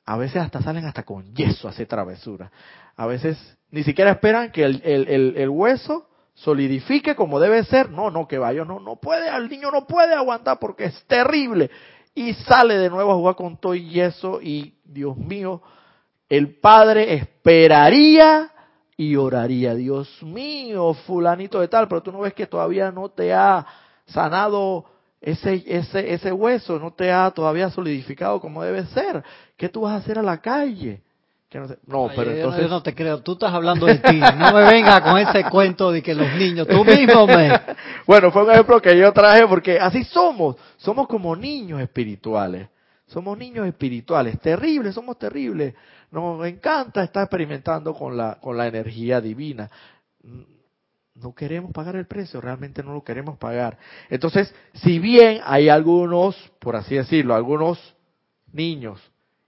[0.07, 2.51] a veces hasta salen hasta con yeso a hacer travesura.
[2.95, 3.37] A veces
[3.69, 7.91] ni siquiera esperan que el, el, el, hueso solidifique como debe ser.
[7.91, 11.69] No, no, que vaya, no, no puede, al niño no puede aguantar porque es terrible.
[12.15, 15.61] Y sale de nuevo a jugar con todo y yeso y, Dios mío,
[16.29, 18.51] el padre esperaría
[18.97, 23.33] y oraría, Dios mío, fulanito de tal, pero tú no ves que todavía no te
[23.33, 23.65] ha
[24.05, 24.85] sanado
[25.21, 29.23] ese, ese, ese hueso no te ha todavía solidificado como debe ser.
[29.55, 31.01] ¿Qué tú vas a hacer a la calle?
[31.85, 32.63] no, pero entonces...
[32.63, 35.91] Yo no te creo, tú estás hablando de ti, no me venga con ese cuento
[35.91, 37.49] de que los niños, tú mismo me...
[38.05, 42.67] bueno, fue un ejemplo que yo traje porque así somos, somos como niños espirituales,
[43.07, 45.73] somos niños espirituales, terribles, somos terribles,
[46.11, 49.69] nos encanta estar experimentando con la, con la energía divina
[51.21, 53.77] no queremos pagar el precio, realmente no lo queremos pagar.
[54.09, 57.95] Entonces, si bien hay algunos, por así decirlo, algunos
[58.51, 59.01] niños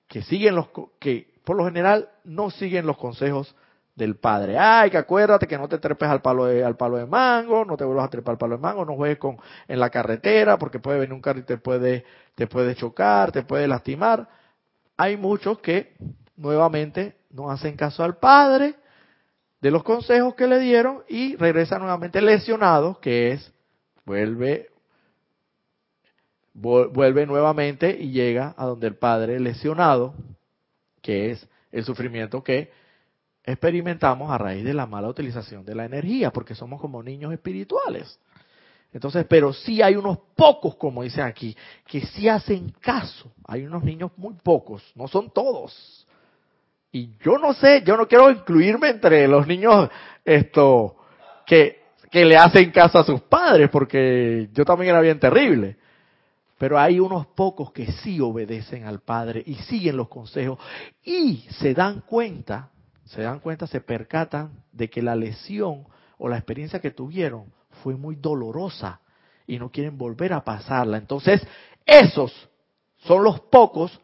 [0.08, 0.70] que siguen los
[1.00, 3.56] que por lo general no siguen los consejos
[3.96, 4.58] del padre.
[4.58, 7.76] Ay, que acuérdate que no te trepes al palo de, al palo de mango, no
[7.76, 10.80] te vuelvas a trepar al palo de mango, no juegues con en la carretera porque
[10.80, 14.28] puede venir un carro y te puede te puede chocar, te puede lastimar.
[14.98, 15.96] Hay muchos que
[16.40, 18.76] nuevamente no hacen caso al padre
[19.62, 23.54] de los consejos que le dieron y regresa nuevamente lesionado, que es,
[24.06, 24.70] vuelve,
[26.54, 30.16] vuelve nuevamente y llega a donde el padre lesionado,
[31.02, 32.72] que es el sufrimiento que
[33.44, 38.18] experimentamos a raíz de la mala utilización de la energía, porque somos como niños espirituales.
[38.94, 43.32] Entonces, pero sí hay unos pocos, como dice aquí, que sí hacen caso.
[43.46, 46.08] Hay unos niños muy pocos, no son todos,
[46.92, 49.90] y yo no sé, yo no quiero incluirme entre los niños
[50.26, 50.96] esto
[51.46, 55.78] que, que le hacen caso a sus padres, porque yo también era bien terrible.
[56.58, 60.60] Pero hay unos pocos que sí obedecen al Padre y siguen los consejos
[61.04, 62.72] y se dan cuenta,
[63.06, 65.86] se dan cuenta, se percatan de que la lesión
[66.18, 67.46] o la experiencia que tuvieron
[67.82, 69.00] fue muy dolorosa
[69.48, 70.98] y no quieren volver a pasarla.
[70.98, 71.42] Entonces,
[71.86, 72.50] esos
[72.98, 73.98] son los pocos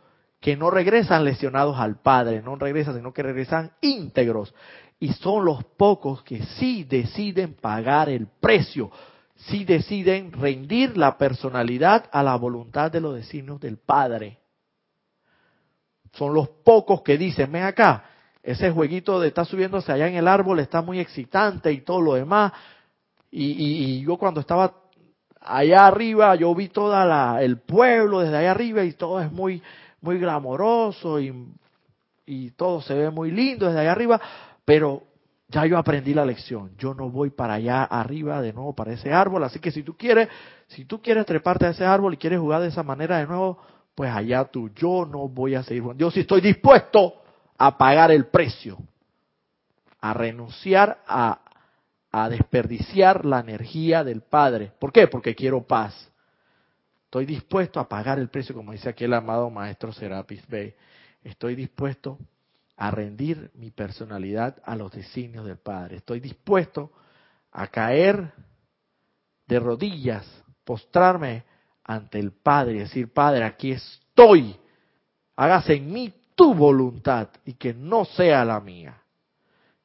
[0.46, 4.54] que no regresan lesionados al Padre, no regresan, sino que regresan íntegros.
[5.00, 8.92] Y son los pocos que sí deciden pagar el precio,
[9.38, 14.38] sí deciden rendir la personalidad a la voluntad de los designios del Padre.
[16.14, 18.04] Son los pocos que dicen, ven acá,
[18.44, 22.14] ese jueguito de estar subiéndose allá en el árbol está muy excitante y todo lo
[22.14, 22.54] demás.
[23.32, 24.76] Y, y yo cuando estaba
[25.42, 29.62] allá arriba yo vi toda la el pueblo desde allá arriba y todo es muy
[30.06, 31.34] muy glamoroso y,
[32.26, 34.22] y todo se ve muy lindo desde allá arriba,
[34.64, 35.04] pero
[35.50, 36.72] ya yo aprendí la lección.
[36.78, 39.98] Yo no voy para allá arriba de nuevo para ese árbol, así que si tú
[39.98, 40.30] quieres,
[40.68, 43.60] si tú quieres treparte a ese árbol y quieres jugar de esa manera de nuevo,
[43.94, 44.70] pues allá tú.
[44.76, 45.84] Yo no voy a seguir.
[45.98, 47.16] Yo sí estoy dispuesto
[47.58, 48.78] a pagar el precio,
[50.00, 51.40] a renunciar a
[52.18, 54.72] a desperdiciar la energía del Padre.
[54.80, 55.06] ¿Por qué?
[55.06, 56.10] Porque quiero paz.
[57.16, 60.76] Estoy dispuesto a pagar el precio, como dice aquí el amado maestro Serapis Bey.
[61.24, 62.20] Estoy dispuesto
[62.76, 65.96] a rendir mi personalidad a los designios del Padre.
[65.96, 66.92] Estoy dispuesto
[67.54, 68.34] a caer
[69.48, 70.28] de rodillas,
[70.66, 71.46] postrarme
[71.86, 74.54] ante el Padre y decir, Padre, aquí estoy.
[75.38, 79.02] Hágase en mí tu voluntad y que no sea la mía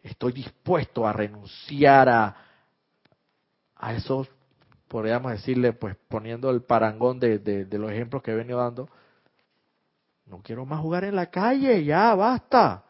[0.02, 2.36] estoy dispuesto a renunciar a,
[3.76, 4.28] a esos,
[4.90, 8.88] podríamos decirle, pues poniendo el parangón de, de, los ejemplos que he venido dando,
[10.26, 12.82] no quiero más jugar en la calle, ya basta.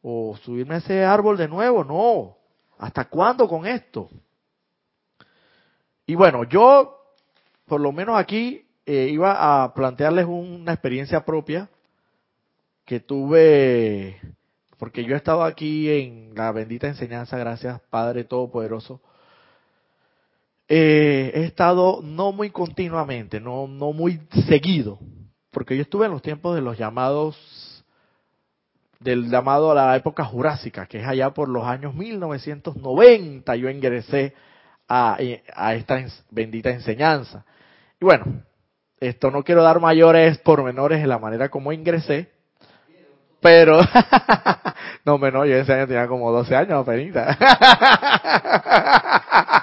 [0.00, 2.38] O subirme a ese árbol de nuevo, no.
[2.78, 4.08] ¿Hasta cuándo con esto?
[6.06, 6.98] Y bueno, yo,
[7.66, 11.68] por lo menos aquí, eh, iba a plantearles una experiencia propia
[12.86, 14.18] que tuve
[14.78, 19.00] porque yo he estado aquí en la bendita enseñanza, gracias Padre Todopoderoso.
[20.74, 24.98] Eh, he estado no muy continuamente, no, no muy seguido,
[25.50, 27.84] porque yo estuve en los tiempos de los llamados,
[28.98, 34.32] del llamado a la época jurásica, que es allá por los años 1990, yo ingresé
[34.88, 35.18] a,
[35.54, 37.44] a esta bendita enseñanza.
[38.00, 38.42] Y bueno,
[38.98, 42.30] esto no quiero dar mayores pormenores en la manera como ingresé,
[43.42, 43.78] pero,
[45.04, 47.36] no, menos, yo ese año tenía como 12 años, apenas.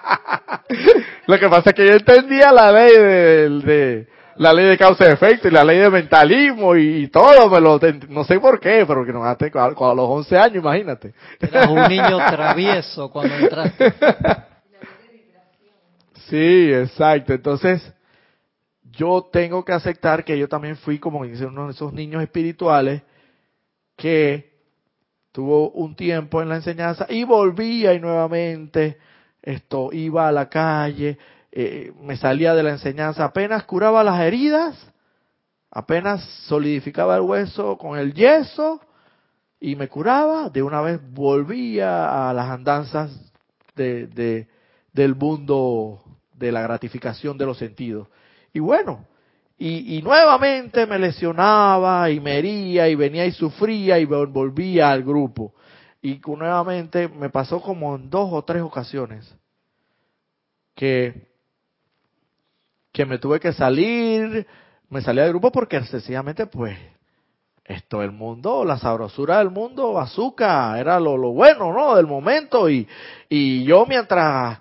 [1.27, 5.11] Lo que pasa es que yo entendía la ley de, la ley de causa y
[5.11, 7.79] efecto y la ley de mentalismo y, todo, me lo,
[8.09, 11.13] no sé por qué, pero que no a, a los 11 años, imagínate.
[11.39, 13.93] Eras un niño travieso cuando entraste.
[16.29, 17.33] Sí, exacto.
[17.33, 17.81] Entonces,
[18.83, 23.01] yo tengo que aceptar que yo también fui, como dice uno de esos niños espirituales,
[23.95, 24.53] que
[25.31, 28.97] tuvo un tiempo en la enseñanza y volvía y nuevamente
[29.41, 31.17] esto iba a la calle,
[31.51, 34.75] eh, me salía de la enseñanza, apenas curaba las heridas,
[35.71, 38.81] apenas solidificaba el hueso con el yeso
[39.59, 43.11] y me curaba, de una vez volvía a las andanzas
[43.75, 44.47] de, de,
[44.93, 46.01] del mundo
[46.33, 48.07] de la gratificación de los sentidos.
[48.53, 49.05] Y bueno,
[49.61, 55.53] y, nuevamente me lesionaba y me hería y venía y sufría y volvía al grupo.
[56.01, 59.35] Y nuevamente me pasó como en dos o tres ocasiones
[60.75, 61.27] que,
[62.93, 64.47] que me tuve que salir,
[64.89, 66.77] me salía del grupo porque sencillamente pues
[67.65, 71.95] esto el mundo, la sabrosura del mundo, azúcar, era lo, lo bueno, ¿no?
[71.95, 72.87] Del momento y,
[73.27, 74.59] y yo mientras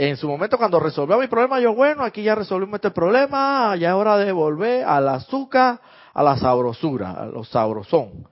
[0.00, 3.90] en su momento cuando resolvió mi problema, yo, bueno, aquí ya resolvimos este problema, ya
[3.90, 5.78] es hora de volver al azúcar,
[6.14, 8.26] a la sabrosura, a los sabrosón.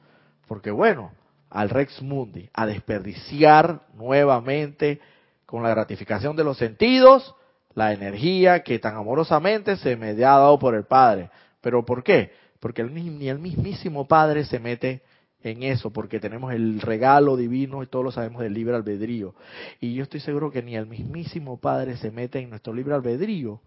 [0.46, 1.12] Porque bueno,
[1.50, 5.00] al Rex Mundi, a desperdiciar nuevamente
[5.46, 7.34] con la gratificación de los sentidos,
[7.74, 11.30] la energía que tan amorosamente se me ha dado por el Padre.
[11.60, 12.32] ¿Pero por qué?
[12.60, 15.02] Porque ni el mismísimo Padre se mete
[15.42, 19.34] en eso, porque tenemos el regalo divino y todos lo sabemos del libre albedrío.
[19.80, 23.60] Y yo estoy seguro que ni el mismísimo Padre se mete en nuestro libre albedrío,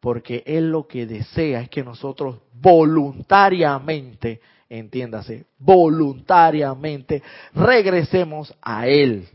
[0.00, 7.22] porque Él lo que desea es que nosotros voluntariamente, entiéndase, voluntariamente
[7.54, 9.28] regresemos a Él.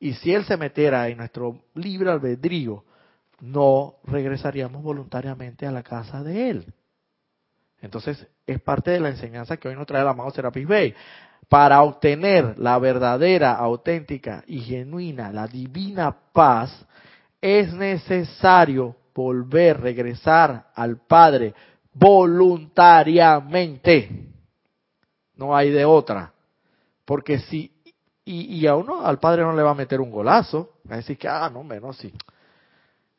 [0.00, 2.84] Y si Él se metiera en nuestro libre albedrío,
[3.40, 6.66] no regresaríamos voluntariamente a la casa de Él.
[7.80, 10.94] Entonces, es parte de la enseñanza que hoy nos trae el amado Serapis Bey.
[11.48, 16.86] Para obtener la verdadera, auténtica y genuina, la divina paz,
[17.40, 21.54] es necesario volver, regresar al Padre
[21.92, 24.33] voluntariamente.
[25.36, 26.32] No hay de otra.
[27.04, 27.72] Porque si,
[28.24, 30.98] y, y a uno, al Padre no le va a meter un golazo, va a
[30.98, 32.12] decir que, ah, no, menos sí.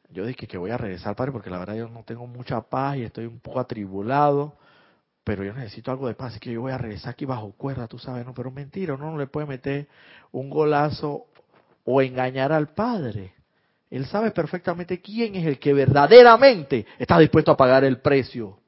[0.09, 2.97] Yo dije que voy a regresar, Padre, porque la verdad yo no tengo mucha paz
[2.97, 4.55] y estoy un poco atribulado
[5.25, 7.87] pero yo necesito algo de paz, así que yo voy a regresar aquí bajo cuerda,
[7.87, 9.87] tú sabes, no, pero mentira, uno no le puede meter
[10.31, 11.25] un golazo
[11.83, 13.33] o engañar al Padre.
[13.89, 18.59] Él sabe perfectamente quién es el que verdaderamente está dispuesto a pagar el precio,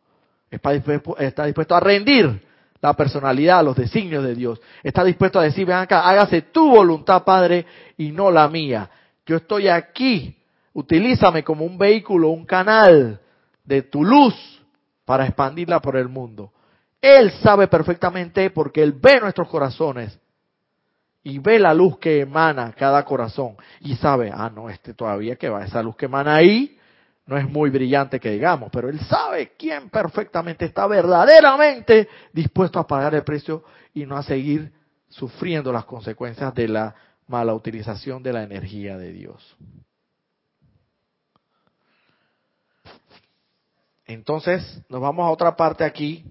[0.50, 2.47] está dispuesto, está dispuesto a rendir
[2.82, 7.24] la personalidad, los designios de Dios, está dispuesto a decir, ven acá, hágase tu voluntad,
[7.24, 7.66] Padre,
[7.98, 8.90] y no la mía.
[9.26, 10.38] Yo estoy aquí
[10.78, 13.20] Utilízame como un vehículo, un canal
[13.64, 14.36] de tu luz
[15.06, 16.52] para expandirla por el mundo.
[17.02, 20.20] Él sabe perfectamente porque Él ve nuestros corazones
[21.24, 25.50] y ve la luz que emana cada corazón y sabe, ah, no, este todavía que
[25.50, 26.77] va, esa luz que emana ahí
[27.28, 32.88] no es muy brillante que digamos, pero Él sabe quién perfectamente está verdaderamente dispuesto a
[32.88, 34.72] pagar el precio y no a seguir
[35.10, 36.96] sufriendo las consecuencias de la
[37.28, 39.58] mala utilización de la energía de Dios.
[44.06, 46.24] Entonces, nos vamos a otra parte aquí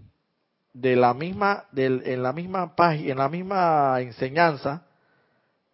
[0.72, 4.86] de la misma en la misma página, en la misma enseñanza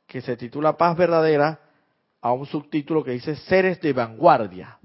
[0.09, 1.61] que se titula Paz verdadera
[2.21, 4.79] a un subtítulo que dice Seres de vanguardia.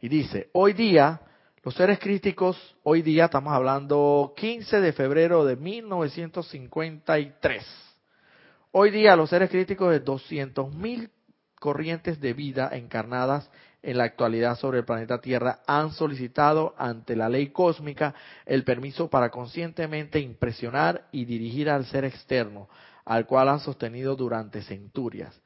[0.00, 1.20] Y dice, hoy día
[1.64, 7.66] los seres críticos, hoy día estamos hablando 15 de febrero de 1953.
[8.70, 11.10] Hoy día los seres críticos de 200.000
[11.58, 13.50] corrientes de vida encarnadas
[13.82, 18.14] en la actualidad sobre el planeta Tierra han solicitado ante la ley cósmica
[18.46, 22.68] el permiso para conscientemente impresionar y dirigir al ser externo,
[23.04, 25.42] al cual han sostenido durante centurias.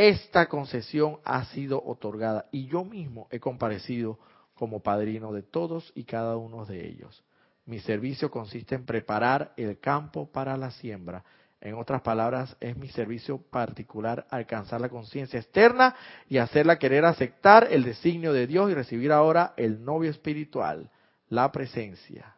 [0.00, 4.18] Esta concesión ha sido otorgada y yo mismo he comparecido
[4.54, 7.22] como padrino de todos y cada uno de ellos.
[7.66, 11.22] Mi servicio consiste en preparar el campo para la siembra
[11.60, 15.94] en otras palabras, es mi servicio particular alcanzar la conciencia externa
[16.30, 20.88] y hacerla querer aceptar el designio de Dios y recibir ahora el novio espiritual,
[21.28, 22.36] la presencia.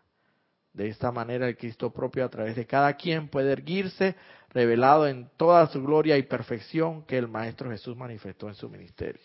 [0.73, 4.17] De esta manera el Cristo propio a través de cada quien puede erguirse,
[4.53, 9.23] revelado en toda su gloria y perfección que el Maestro Jesús manifestó en su ministerio.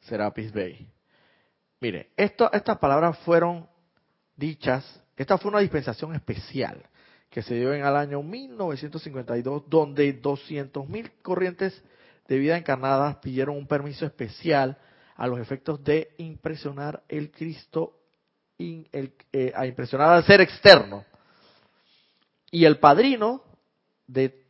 [0.00, 0.86] Serapis Bey.
[1.80, 3.68] Mire, estas palabras fueron
[4.36, 6.82] dichas, esta fue una dispensación especial
[7.30, 11.82] que se dio en el año 1952, donde 200.000 corrientes
[12.28, 14.78] de vida encarnadas pidieron un permiso especial
[15.16, 17.98] a los efectos de impresionar el Cristo,
[18.58, 21.04] eh, a impresionar al ser externo.
[22.50, 23.42] Y el padrino
[24.06, 24.46] de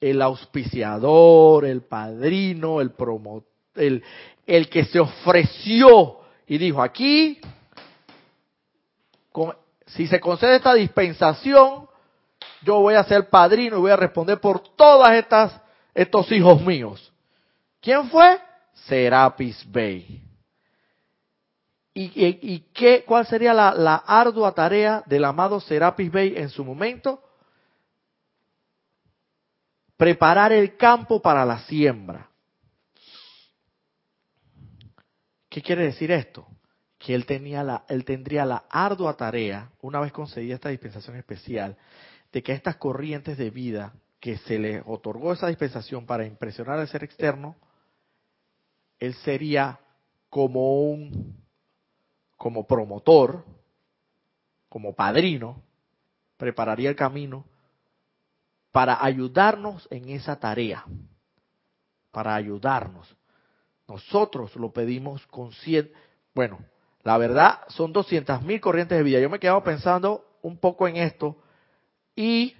[0.00, 7.38] el auspiciador, el padrino, el promotor, el, que se ofreció y dijo, aquí,
[9.86, 11.88] si se concede esta dispensación,
[12.62, 15.60] yo voy a ser padrino y voy a responder por todas estas
[15.94, 17.12] estos hijos míos.
[17.80, 18.38] ¿Quién fue?
[18.86, 20.22] Serapis Bey.
[21.92, 27.22] ¿Y, qué, cuál sería la, la, ardua tarea del amado Serapis Bey en su momento?
[30.00, 32.30] Preparar el campo para la siembra.
[35.50, 36.46] ¿Qué quiere decir esto?
[36.98, 41.76] Que él, tenía la, él tendría la ardua tarea, una vez concedida esta dispensación especial,
[42.32, 46.88] de que estas corrientes de vida que se le otorgó esa dispensación para impresionar al
[46.88, 47.56] ser externo,
[49.00, 49.80] él sería
[50.30, 51.36] como un,
[52.38, 53.44] como promotor,
[54.70, 55.62] como padrino,
[56.38, 57.44] prepararía el camino
[58.72, 60.84] para ayudarnos en esa tarea,
[62.10, 63.14] para ayudarnos.
[63.88, 65.90] Nosotros lo pedimos con cien,
[66.34, 66.58] bueno,
[67.02, 69.20] la verdad son 200 mil corrientes de vida.
[69.20, 71.36] Yo me he quedado pensando un poco en esto
[72.14, 72.54] y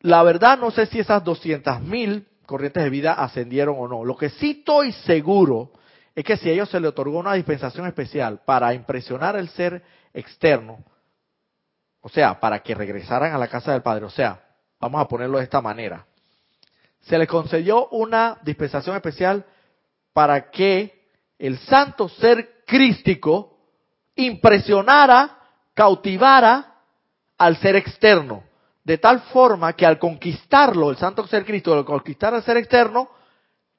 [0.00, 4.04] la verdad no sé si esas 200.000 corrientes de vida ascendieron o no.
[4.04, 5.72] Lo que sí estoy seguro
[6.14, 9.82] es que si a ellos se le otorgó una dispensación especial para impresionar el ser
[10.12, 10.84] externo,
[12.02, 14.40] o sea, para que regresaran a la casa del Padre, o sea,
[14.80, 16.04] vamos a ponerlo de esta manera,
[17.00, 19.44] se les concedió una dispensación especial
[20.12, 23.56] para que el santo ser crístico
[24.16, 25.38] impresionara
[25.74, 26.74] cautivara
[27.38, 28.44] al ser externo,
[28.84, 33.08] de tal forma que al conquistarlo, el santo ser Cristo, al conquistar al ser externo,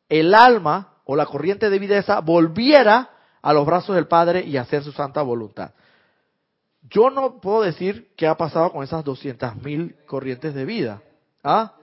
[0.09, 3.09] el alma o la corriente de vida volviera
[3.41, 5.71] a los brazos del Padre y hacer su santa voluntad.
[6.89, 11.01] Yo no puedo decir qué ha pasado con esas 200.000 corrientes de vida.
[11.43, 11.73] ¿Ah?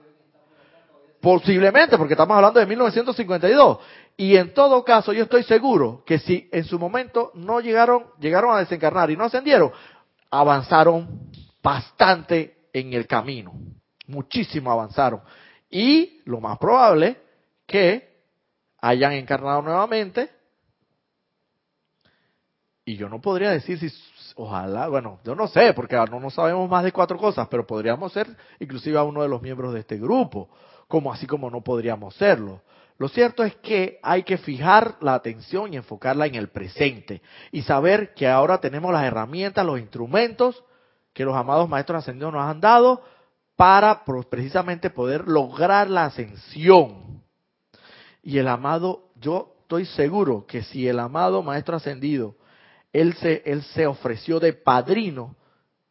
[1.19, 3.79] Posiblemente, porque estamos hablando de 1952.
[4.17, 8.55] Y en todo caso, yo estoy seguro que si en su momento no llegaron, llegaron
[8.55, 9.71] a desencarnar y no ascendieron,
[10.29, 11.29] avanzaron
[11.61, 13.53] bastante en el camino,
[14.07, 15.21] muchísimo avanzaron.
[15.69, 17.17] Y lo más probable
[17.65, 18.11] que
[18.81, 20.29] hayan encarnado nuevamente.
[22.83, 23.91] Y yo no podría decir si,
[24.35, 28.11] ojalá, bueno, yo no sé, porque no, no sabemos más de cuatro cosas, pero podríamos
[28.11, 28.27] ser
[28.59, 30.49] inclusive a uno de los miembros de este grupo,
[30.87, 32.61] como así como no podríamos serlo.
[32.97, 37.21] Lo cierto es que hay que fijar la atención y enfocarla en el presente
[37.51, 40.63] y saber que ahora tenemos las herramientas, los instrumentos
[41.13, 43.01] que los amados maestros ascendidos nos han dado
[43.55, 47.21] para precisamente poder lograr la ascensión.
[48.23, 52.35] Y el amado, yo estoy seguro que si el amado Maestro Ascendido,
[52.93, 55.35] él se, él se ofreció de padrino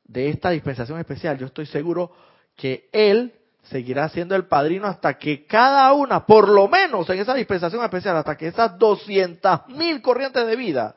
[0.05, 2.13] de esta dispensación especial, yo estoy seguro
[2.57, 3.33] que él
[3.63, 8.17] seguirá siendo el padrino hasta que cada una, por lo menos en esa dispensación especial,
[8.17, 10.95] hasta que esas 200 mil corrientes de vida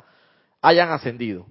[0.62, 1.46] hayan ascendido.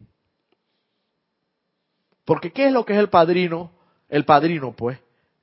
[2.24, 3.72] Porque ¿qué es lo que es el padrino?
[4.08, 4.98] El padrino, pues,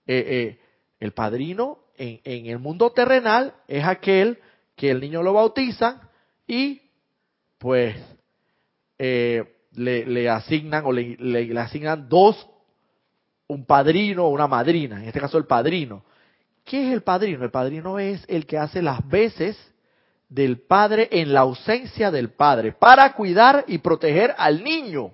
[0.06, 0.60] eh, eh,
[1.00, 4.40] el padrino en, el mundo terrenal es aquel
[4.76, 6.10] que el niño lo bautiza
[6.48, 6.82] y,
[7.58, 7.96] pues,
[9.00, 12.48] eh, le, asignan o le, le asignan dos
[13.48, 16.04] un padrino o una madrina, en este caso el padrino.
[16.64, 17.44] ¿Qué es el padrino?
[17.44, 19.58] El padrino es el que hace las veces
[20.30, 25.12] del padre en la ausencia del padre para cuidar y proteger al niño.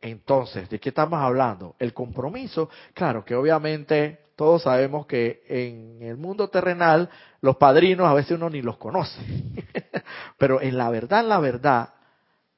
[0.00, 1.76] Entonces, ¿de qué estamos hablando?
[1.78, 7.08] El compromiso, claro que obviamente todos sabemos que en el mundo terrenal
[7.40, 9.18] los padrinos a veces uno ni los conoce,
[10.38, 11.94] pero en la verdad, en la verdad,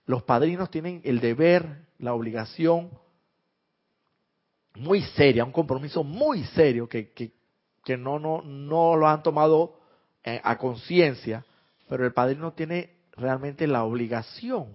[0.05, 2.91] los padrinos tienen el deber, la obligación
[4.75, 7.33] muy seria, un compromiso muy serio que, que,
[7.85, 9.79] que no, no, no lo han tomado
[10.25, 11.45] eh, a conciencia,
[11.89, 14.75] pero el padrino tiene realmente la obligación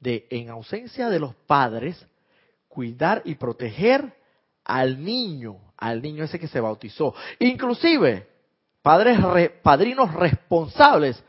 [0.00, 2.04] de, en ausencia de los padres,
[2.68, 4.19] cuidar y proteger
[4.70, 7.12] al niño, al niño ese que se bautizó.
[7.40, 8.28] Inclusive,
[8.82, 9.18] padres,
[9.62, 11.22] padrinos responsables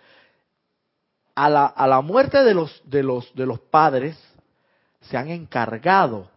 [1.33, 4.15] a la, a la muerte de los, de, los, de los padres,
[5.01, 6.29] se han encargado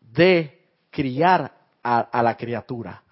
[0.00, 1.52] de criar
[1.84, 3.04] a, la criatura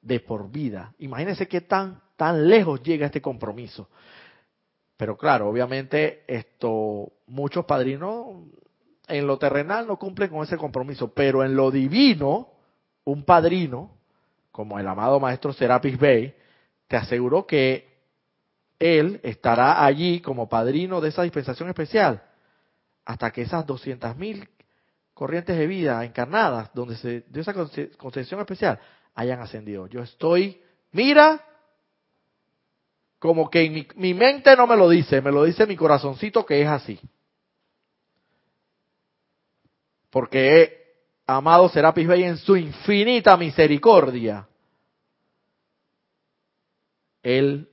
[0.00, 0.94] de por vida.
[1.00, 3.90] Imagínense qué tan, tan lejos llega este compromiso.
[4.96, 8.46] Pero claro, obviamente esto, muchos padrinos
[9.08, 12.51] en lo terrenal no cumplen con ese compromiso, pero en lo divino,
[13.04, 13.96] un padrino,
[14.50, 16.34] como el amado maestro Serapis Bey,
[16.88, 17.90] te aseguró que
[18.78, 22.22] él estará allí como padrino de esa dispensación especial
[23.04, 24.48] hasta que esas 200.000
[25.14, 27.54] corrientes de vida encarnadas, donde se dio esa
[27.96, 28.78] concesión especial,
[29.14, 29.86] hayan ascendido.
[29.86, 31.44] Yo estoy, mira,
[33.18, 36.62] como que mi, mi, mente no me lo dice, me lo dice mi corazoncito que
[36.62, 37.00] es así.
[40.10, 40.81] Porque
[41.26, 44.48] amado Serapis Bey en su infinita misericordia,
[47.22, 47.68] él,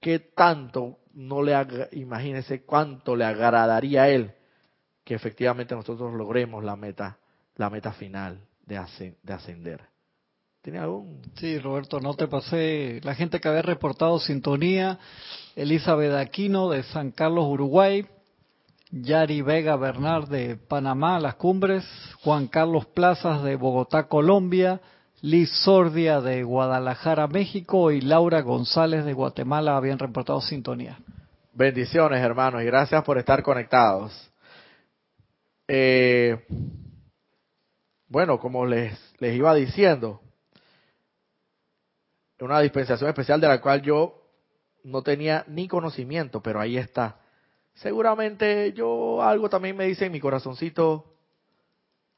[0.00, 1.54] que tanto no le,
[1.92, 4.32] imagínese cuánto le agradaría a él
[5.06, 7.16] que efectivamente nosotros logremos la meta,
[7.54, 9.80] la meta final de, ascender.
[10.60, 11.22] ¿Tiene algún?
[11.36, 14.98] Sí, Roberto, no te pasé la gente que había reportado sintonía,
[15.54, 18.04] Elizabeth Aquino de San Carlos, Uruguay,
[18.90, 21.84] Yari Vega Bernard de Panamá, Las Cumbres,
[22.22, 24.80] Juan Carlos Plazas de Bogotá, Colombia,
[25.22, 30.98] Liz Sordia de Guadalajara, México y Laura González de Guatemala habían reportado sintonía.
[31.52, 34.30] Bendiciones, hermanos, y gracias por estar conectados.
[35.66, 36.44] Eh,
[38.08, 40.20] bueno, como les, les iba diciendo,
[42.38, 44.22] una dispensación especial de la cual yo
[44.84, 47.16] no tenía ni conocimiento, pero ahí está.
[47.76, 51.12] Seguramente yo algo también me dice en mi corazoncito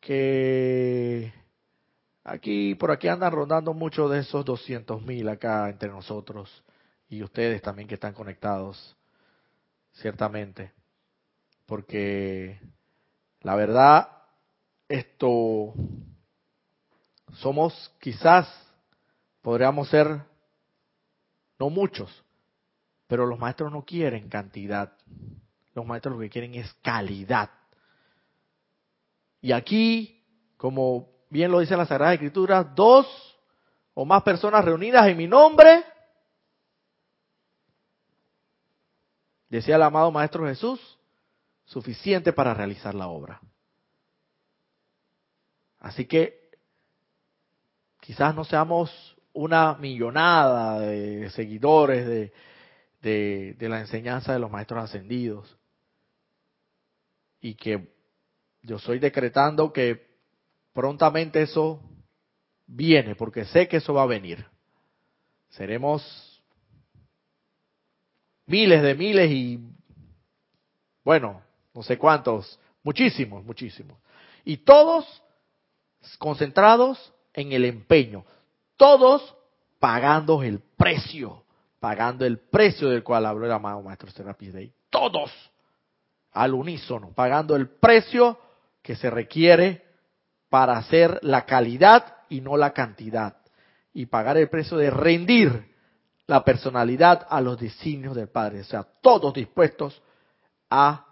[0.00, 1.32] que
[2.22, 6.62] aquí, por aquí andan rondando mucho de esos 200 mil acá entre nosotros
[7.08, 8.96] y ustedes también que están conectados,
[9.94, 10.72] ciertamente,
[11.66, 12.60] porque
[13.40, 14.08] la verdad,
[14.88, 15.74] esto
[17.34, 18.48] somos quizás,
[19.42, 20.20] podríamos ser,
[21.58, 22.24] no muchos,
[23.08, 24.92] pero los maestros no quieren cantidad.
[25.78, 27.50] Los maestros lo que quieren es calidad.
[29.40, 30.24] Y aquí,
[30.56, 33.06] como bien lo dice la Sagrada Escritura, dos
[33.94, 35.84] o más personas reunidas en mi nombre,
[39.48, 40.98] decía el amado Maestro Jesús,
[41.64, 43.40] suficiente para realizar la obra.
[45.78, 46.50] Así que
[48.00, 52.32] quizás no seamos una millonada de seguidores de,
[53.00, 55.57] de, la enseñanza de los maestros ascendidos
[57.40, 57.92] y que
[58.62, 60.06] yo estoy decretando que
[60.72, 61.80] prontamente eso
[62.66, 64.44] viene, porque sé que eso va a venir.
[65.50, 66.42] Seremos
[68.46, 69.60] miles de miles y,
[71.04, 71.42] bueno,
[71.74, 73.98] no sé cuántos, muchísimos, muchísimos.
[74.44, 75.04] Y todos
[76.18, 78.24] concentrados en el empeño,
[78.76, 79.36] todos
[79.78, 81.44] pagando el precio,
[81.80, 84.72] pagando el precio del cual habló el amado Maestro Serapis Day.
[84.90, 85.30] Todos
[86.32, 88.38] al unísono, pagando el precio
[88.82, 89.84] que se requiere
[90.48, 93.36] para hacer la calidad y no la cantidad.
[93.92, 95.74] Y pagar el precio de rendir
[96.26, 98.60] la personalidad a los designios del Padre.
[98.60, 100.02] O sea, todos dispuestos
[100.70, 101.06] a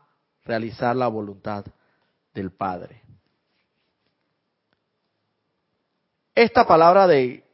[0.45, 1.65] realizar la voluntad
[2.35, 3.03] del Padre.
[6.35, 7.45] Esta palabra de,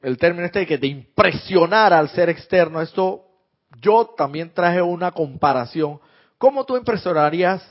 [0.00, 3.24] el término este de que de impresionar al ser externo, esto
[3.80, 6.00] yo también traje una comparación.
[6.38, 7.62] ¿Cómo tú impresionarías,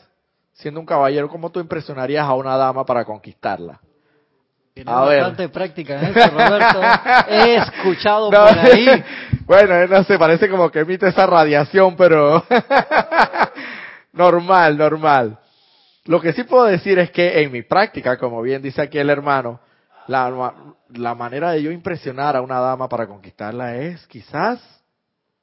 [0.52, 3.80] siendo un caballero, cómo tú impresionarías a una dama para conquistarla?
[4.74, 6.82] Tiene bastante práctica en eso, Roberto.
[7.30, 9.04] He escuchado por ahí.
[9.48, 12.44] Bueno, no sé, parece como que emite esa radiación, pero
[14.12, 15.40] normal, normal.
[16.04, 19.10] Lo que sí puedo decir es que en mi práctica, como bien dice aquí el
[19.10, 19.62] hermano,
[20.08, 20.54] la,
[20.90, 24.60] la manera de yo impresionar a una dama para conquistarla es quizás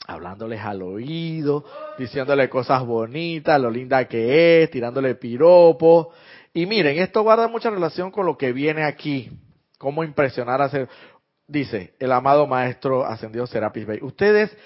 [0.06, 1.64] hablándoles al oído,
[1.98, 6.08] diciéndole cosas bonitas, lo linda que es, tirándole piropos.
[6.52, 9.30] Y miren, esto guarda mucha relación con lo que viene aquí,
[9.78, 10.88] cómo impresionar a hacer,
[11.46, 13.98] dice el amado maestro ascendido Serapis Bey.
[14.02, 14.56] Ustedes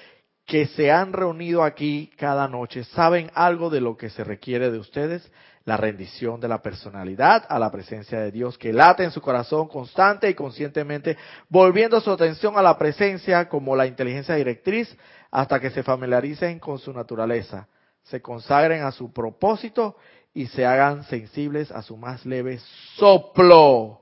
[0.45, 4.79] que se han reunido aquí cada noche, ¿saben algo de lo que se requiere de
[4.79, 5.31] ustedes?
[5.67, 9.69] La rendición de la personalidad a la presencia de Dios que late en su corazón
[9.69, 11.19] constante y conscientemente,
[11.51, 14.97] volviendo su atención a la presencia como la inteligencia directriz
[15.31, 17.69] hasta que se familiaricen con su naturaleza,
[18.03, 19.97] se consagren a su propósito
[20.33, 22.59] y se hagan sensibles a su más leve
[22.95, 24.01] soplo,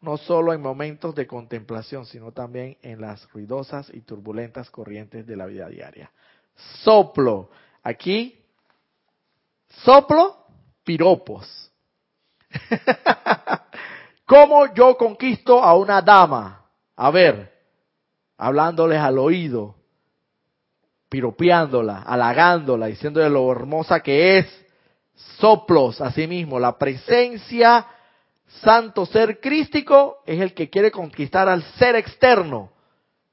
[0.00, 5.36] no solo en momentos de contemplación, sino también en las ruidosas y turbulentas corrientes de
[5.36, 6.10] la vida diaria.
[6.82, 7.50] Soplo.
[7.82, 8.44] Aquí,
[9.68, 10.36] soplo,
[10.84, 11.72] piropos.
[14.26, 16.64] ¿Cómo yo conquisto a una dama?
[16.96, 17.52] A ver,
[18.36, 19.76] hablándoles al oído,
[21.08, 24.66] piropeándola, halagándola, diciéndole lo hermosa que es.
[25.38, 27.86] Soplos, asimismo, la presencia
[28.62, 32.70] santo ser crístico es el que quiere conquistar al ser externo.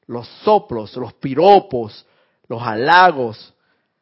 [0.05, 2.05] Los soplos, los piropos,
[2.47, 3.53] los halagos,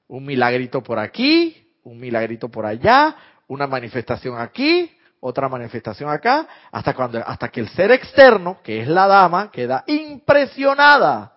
[0.08, 3.16] un milagrito por aquí, un milagrito por allá,
[3.48, 8.88] una manifestación aquí, otra manifestación acá, hasta cuando, hasta que el ser externo, que es
[8.88, 11.34] la dama, queda impresionada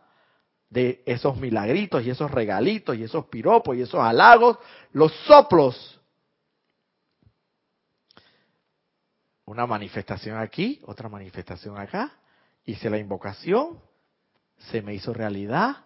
[0.75, 4.59] de esos milagritos y esos regalitos y esos piropos y esos halagos,
[4.93, 6.01] los soplos.
[9.47, 12.13] Una manifestación aquí, otra manifestación acá,
[12.65, 13.79] hice la invocación,
[14.59, 15.77] se me hizo realidad,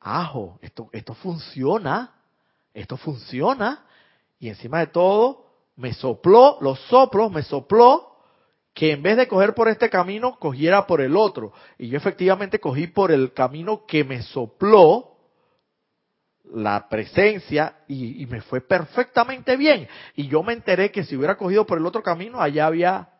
[0.00, 2.14] ajo, esto, esto funciona,
[2.72, 3.86] esto funciona,
[4.40, 8.13] y encima de todo, me sopló, los soplos me sopló
[8.74, 11.52] que en vez de coger por este camino, cogiera por el otro.
[11.78, 15.12] Y yo efectivamente cogí por el camino que me sopló
[16.52, 19.86] la presencia y, me fue perfectamente bien.
[20.16, 23.10] Y yo me enteré que si hubiera cogido por el otro camino, allá había,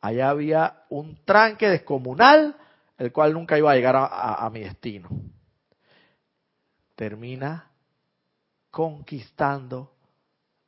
[0.00, 2.56] allá había un tranque descomunal,
[2.96, 5.10] el cual nunca iba a llegar a, a mi destino.
[6.96, 7.70] Termina
[8.70, 9.92] conquistando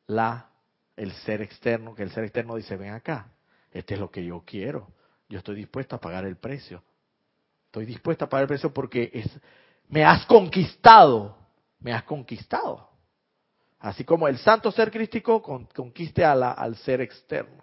[0.06, 0.46] la
[0.94, 3.32] el ser externo, que el ser externo dice, ven acá,
[3.72, 4.88] este es lo que yo quiero.
[5.28, 6.82] Yo estoy dispuesto a pagar el precio.
[7.66, 9.40] Estoy dispuesto a pagar el precio porque es,
[9.88, 11.36] me has conquistado.
[11.78, 12.90] Me has conquistado.
[13.78, 17.62] Así como el santo ser crístico conquiste al ser externo.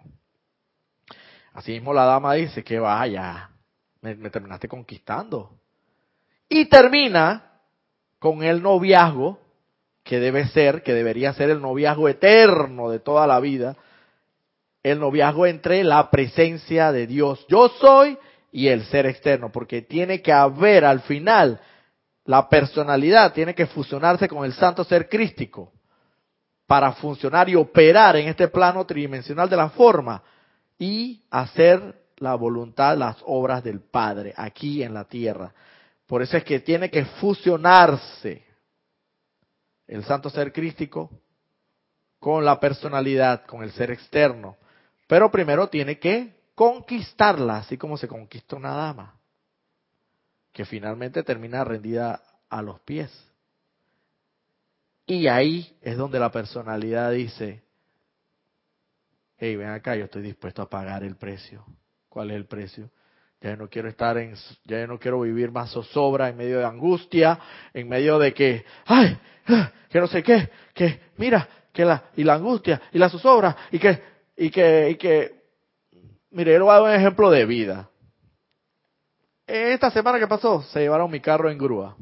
[1.52, 3.50] Así mismo la dama dice que vaya,
[4.00, 5.58] me, me terminaste conquistando.
[6.48, 7.60] Y termina
[8.18, 9.40] con el noviazgo
[10.02, 13.76] que debe ser, que debería ser el noviazgo eterno de toda la vida,
[14.88, 18.18] el noviazgo entre la presencia de Dios, yo soy,
[18.50, 21.60] y el ser externo, porque tiene que haber al final
[22.24, 25.72] la personalidad, tiene que fusionarse con el santo ser crístico
[26.66, 30.22] para funcionar y operar en este plano tridimensional de la forma
[30.78, 35.54] y hacer la voluntad, las obras del Padre aquí en la tierra.
[36.06, 38.44] Por eso es que tiene que fusionarse
[39.86, 41.10] el santo ser crístico
[42.18, 44.56] con la personalidad, con el ser externo.
[45.08, 49.18] Pero primero tiene que conquistarla, así como se conquista una dama,
[50.52, 53.10] que finalmente termina rendida a los pies.
[55.06, 57.62] Y ahí es donde la personalidad dice,
[59.38, 61.64] hey, ven acá, yo estoy dispuesto a pagar el precio.
[62.10, 62.90] ¿Cuál es el precio?
[63.40, 64.34] Ya no quiero estar en,
[64.64, 67.38] ya no quiero vivir más zozobra en medio de angustia,
[67.72, 69.16] en medio de que, ay,
[69.88, 73.78] que no sé qué, que mira, que la, y la angustia, y la zozobra, y
[73.78, 74.02] que
[74.40, 75.42] y que, y que,
[76.30, 77.90] mire, yo le voy a dar un ejemplo de vida.
[79.44, 81.96] Esta semana que pasó, se llevaron mi carro en grúa.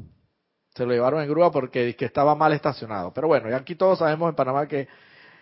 [0.75, 3.11] Se lo llevaron en grúa porque que estaba mal estacionado.
[3.11, 4.87] Pero bueno, y aquí todos sabemos en Panamá que,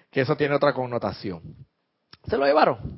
[0.10, 1.42] que eso tiene otra connotación.
[2.28, 2.98] Se lo llevaron.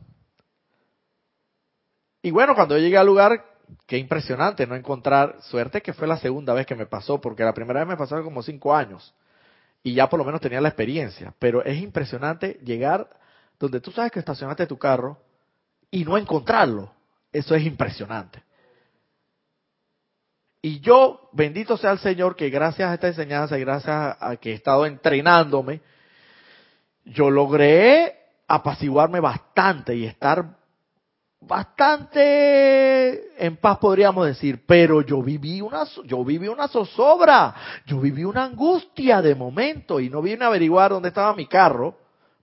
[2.21, 3.45] Y bueno, cuando yo llegué al lugar,
[3.87, 7.53] qué impresionante no encontrar suerte, que fue la segunda vez que me pasó, porque la
[7.53, 9.15] primera vez me pasó como cinco años
[9.81, 11.33] y ya por lo menos tenía la experiencia.
[11.39, 13.09] Pero es impresionante llegar
[13.59, 15.17] donde tú sabes que estacionaste tu carro
[15.91, 16.91] y no encontrarlo.
[17.31, 18.43] Eso es impresionante.
[20.61, 24.51] Y yo, bendito sea el Señor, que gracias a esta enseñanza y gracias a que
[24.51, 25.81] he estado entrenándome,
[27.05, 28.15] yo logré
[28.47, 30.57] apaciguarme bastante y estar
[31.39, 37.53] bastante en paz podríamos decir, pero yo viví una yo viví una zozobra,
[37.85, 41.95] yo viví una angustia de momento y no vine a averiguar dónde estaba mi carro,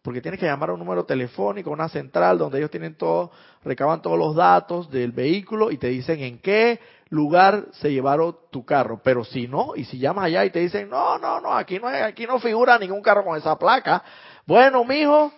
[0.05, 3.31] porque tienes que llamar a un número telefónico, una central donde ellos tienen todo,
[3.65, 6.79] recaban todos los datos del vehículo y te dicen en qué
[7.09, 10.91] lugar se llevaron tu carro, pero si no, y si llamas allá y te dicen,
[10.91, 14.05] "No, no, no, aquí no aquí no figura ningún carro con esa placa."
[14.45, 15.33] Bueno, mijo,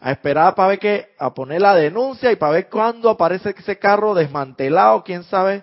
[0.00, 3.78] a esperar para ver que, a poner la denuncia y para ver cuándo aparece ese
[3.78, 5.62] carro desmantelado, quién sabe,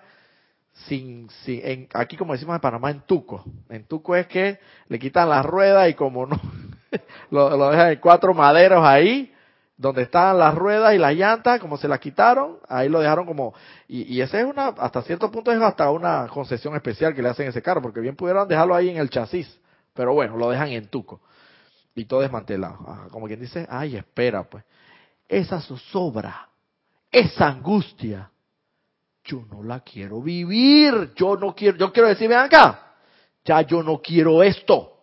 [0.88, 3.44] sin, sin en, aquí como decimos en Panamá, en tuco.
[3.68, 6.40] En tuco es que le quitan las ruedas y como no,
[7.32, 9.34] lo, dejan en cuatro maderos ahí,
[9.78, 13.54] donde están las ruedas y las llantas, como se las quitaron, ahí lo dejaron como,
[13.88, 17.48] y, ese es una, hasta cierto punto es hasta una concesión especial que le hacen
[17.48, 19.60] a ese carro, porque bien pudieran dejarlo ahí en el chasis,
[19.94, 21.22] pero bueno, lo dejan en tuco
[21.96, 23.10] y todo desmantelado.
[23.12, 24.64] como quien dice, ay, espera, pues.
[25.28, 26.50] Esa zozobra,
[27.12, 28.32] esa angustia,
[29.24, 31.14] yo no la quiero vivir.
[31.16, 32.94] Yo no quiero, yo quiero decir, ven acá,
[33.46, 34.94] ya yo no quiero esto.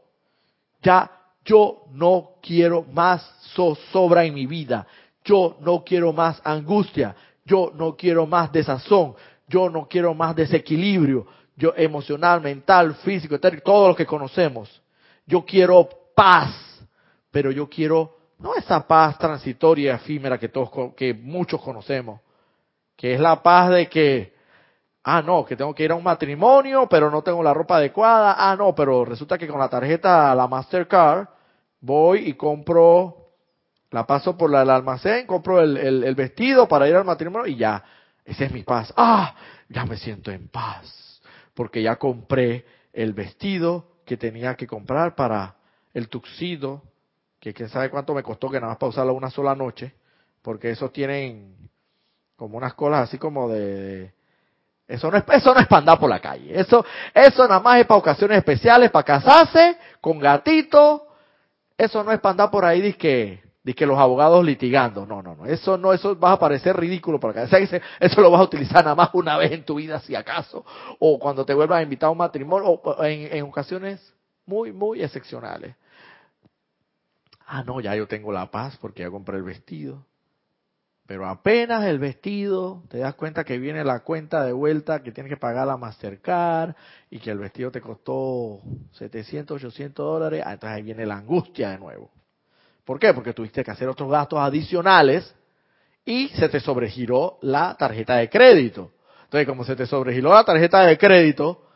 [0.83, 1.11] Ya
[1.47, 3.23] yo no quiero más
[3.55, 4.87] zozobra en mi vida.
[5.25, 7.17] Yo no quiero más angustia.
[7.47, 9.15] Yo no quiero más desazón.
[9.49, 11.27] Yo no quiero más desequilibrio.
[11.57, 14.83] Yo emocional, mental, físico, todo lo que conocemos.
[15.27, 16.67] Yo quiero paz
[17.37, 22.23] pero yo quiero no esa paz transitoria, efímera que todos, que muchos conocemos,
[22.97, 24.35] que es la paz de que,
[25.05, 28.37] ah, no, que tengo que ir a un matrimonio, pero no tengo la ropa adecuada,
[28.39, 31.29] ah, no, pero resulta que con la tarjeta, la Mastercard,
[31.81, 33.31] voy y compro,
[33.91, 37.83] la paso por el almacén, compro el, el vestido para ir al matrimonio y ya,
[38.25, 38.93] esa es mi paz.
[38.97, 39.35] Ah,
[39.69, 41.21] ya me siento en paz,
[41.55, 45.57] porque ya compré el vestido que tenía que comprar para
[45.93, 46.83] el tuxido
[47.41, 49.95] que quién sabe cuánto me costó que nada más para usarlo una sola noche,
[50.43, 51.71] porque esos tienen
[52.37, 54.13] como unas colas así como de,
[54.89, 57.81] eso no es eso no es para andar por la calle, eso eso nada más
[57.81, 61.06] es para ocasiones especiales, para casarse con gatito,
[61.77, 63.43] eso no es para andar por ahí disque
[63.75, 67.45] que los abogados litigando, no, no, no, eso no, eso va a parecer ridículo para
[67.45, 67.59] acá,
[68.01, 70.65] eso lo vas a utilizar nada más una vez en tu vida si acaso,
[71.01, 74.15] o cuando te vuelvas a invitar a un matrimonio, o en, en ocasiones
[74.45, 75.75] muy, muy excepcionales.
[77.47, 80.05] Ah, no, ya yo tengo la paz porque ya compré el vestido.
[81.07, 85.31] Pero apenas el vestido, te das cuenta que viene la cuenta de vuelta que tienes
[85.31, 86.75] que pagar la Mastercard
[87.11, 88.61] y que el vestido te costó
[88.93, 90.43] 700, 800 dólares.
[90.45, 92.11] Ah, entonces ahí viene la angustia de nuevo.
[92.85, 93.15] ¿Por qué?
[93.15, 95.33] Porque tuviste que hacer otros gastos adicionales
[96.05, 98.93] y se te sobregiró la tarjeta de crédito.
[99.25, 101.67] Entonces, como se te sobregiró la tarjeta de crédito,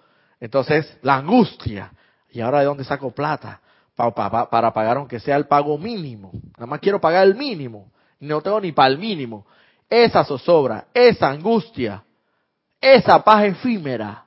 [0.40, 1.92] entonces la angustia.
[2.30, 3.60] ¿Y ahora de dónde saco plata?
[3.94, 6.30] para, pagar aunque sea el pago mínimo.
[6.56, 7.92] Nada más quiero pagar el mínimo.
[8.20, 9.46] No tengo ni para el mínimo.
[9.88, 12.04] Esa zozobra, esa angustia,
[12.80, 14.24] esa paz efímera,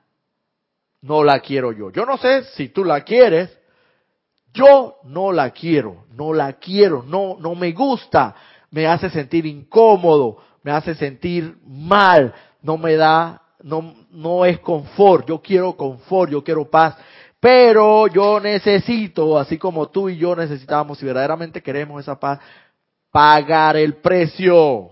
[1.02, 1.90] no la quiero yo.
[1.90, 3.56] Yo no sé si tú la quieres.
[4.54, 8.36] Yo no la quiero, no la quiero, no, no me gusta,
[8.70, 12.32] me hace sentir incómodo, me hace sentir mal,
[12.62, 16.96] no me da, no, no es confort, yo quiero confort, yo quiero paz.
[17.40, 22.38] Pero yo necesito, así como tú y yo necesitamos, si verdaderamente queremos esa paz,
[23.14, 24.90] pagar el precio.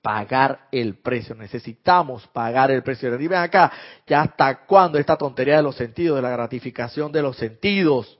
[0.00, 1.36] Pagar el precio.
[1.36, 3.16] Necesitamos pagar el precio.
[3.16, 3.70] Ven acá,
[4.04, 8.18] ya hasta cuándo esta tontería de los sentidos, de la gratificación de los sentidos,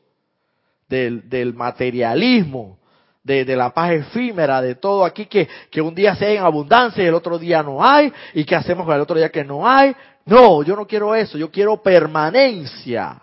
[0.88, 2.78] del, del materialismo,
[3.24, 7.02] de, de, la paz efímera, de todo aquí que, que un día sea en abundancia
[7.02, 9.68] y el otro día no hay, y qué hacemos con el otro día que no
[9.68, 9.92] hay.
[10.24, 13.20] No, yo no quiero eso, yo quiero permanencia.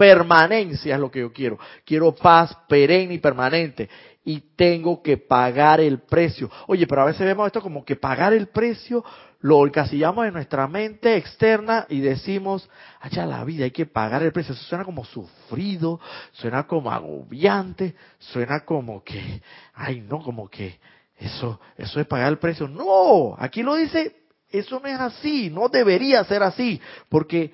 [0.00, 1.58] Permanencia es lo que yo quiero.
[1.84, 3.86] Quiero paz perenne y permanente.
[4.24, 6.50] Y tengo que pagar el precio.
[6.68, 9.04] Oye, pero a veces vemos esto como que pagar el precio
[9.40, 12.68] lo encasillamos en nuestra mente externa y decimos,
[13.00, 14.54] allá la vida hay que pagar el precio.
[14.54, 16.00] Eso suena como sufrido,
[16.32, 19.42] suena como agobiante, suena como que,
[19.74, 20.80] ay no, como que
[21.18, 22.68] eso, eso es pagar el precio.
[22.68, 24.16] No, aquí lo dice
[24.50, 27.52] eso no es así, no debería ser así, porque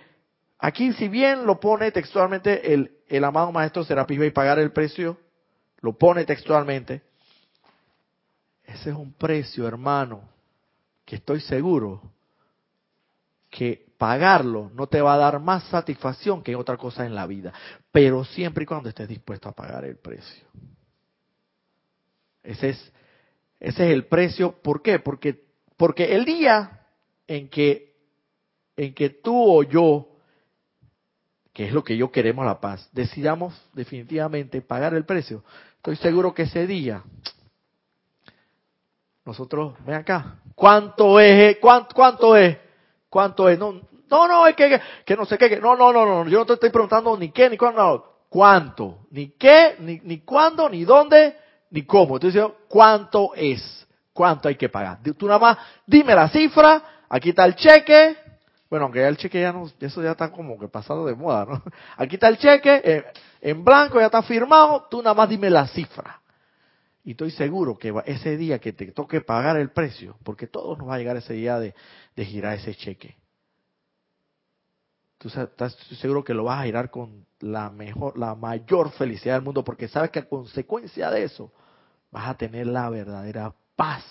[0.67, 5.17] aquí si bien lo pone textualmente el, el amado maestro Serapis y pagar el precio,
[5.81, 7.03] lo pone textualmente,
[8.65, 10.29] ese es un precio, hermano,
[11.05, 12.03] que estoy seguro
[13.49, 17.53] que pagarlo no te va a dar más satisfacción que otra cosa en la vida,
[17.93, 20.49] pero siempre y cuando estés dispuesto a pagar el precio.
[22.43, 22.93] Ese es,
[23.61, 24.61] ese es el precio.
[24.63, 24.99] ¿Por qué?
[24.99, 25.45] Porque,
[25.77, 26.87] porque el día
[27.29, 27.95] en que,
[28.77, 30.16] en que tú o yo,
[31.57, 35.43] que es lo que yo queremos la paz, decidamos definitivamente pagar el precio,
[35.79, 37.03] estoy seguro que ese día
[39.25, 41.57] nosotros, ven acá, ¿cuánto es?
[41.57, 42.59] ¿Cuánto, cuánto es?
[43.09, 43.59] ¿Cuánto es?
[43.59, 46.41] No, no, no, es que, que, no sé qué, que, no, no, no, no, yo
[46.41, 50.69] no te estoy preguntando ni qué, ni cuándo, no, cuánto, ni qué, ni, ni cuándo,
[50.69, 51.39] ni dónde,
[51.71, 52.17] ni cómo.
[52.17, 53.87] Entonces, ¿cuánto es?
[54.13, 54.99] ¿Cuánto hay que pagar?
[55.17, 58.26] Tú nada más, dime la cifra, aquí está el cheque,
[58.69, 61.45] bueno, aunque ya el cheque ya no, eso ya está como que pasado de moda,
[61.45, 61.63] ¿no?
[61.97, 63.05] Aquí está el cheque, eh,
[63.41, 66.21] en blanco ya está firmado, tú nada más dime la cifra.
[67.05, 70.89] Y estoy seguro que ese día que te toque pagar el precio, porque todos nos
[70.89, 71.73] va a llegar ese día de,
[72.17, 73.17] girar ese cheque.
[75.19, 79.45] Tú estás seguro que lo vas a girar con la mejor, la mayor felicidad del
[79.45, 81.53] mundo, porque sabes que a consecuencia de eso
[82.11, 84.03] vas a tener la verdadera paz,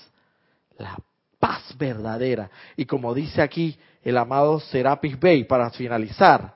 [0.78, 0.98] la
[1.40, 2.50] paz verdadera.
[2.76, 6.56] Y como dice aquí el amado Serapis Bey, para finalizar,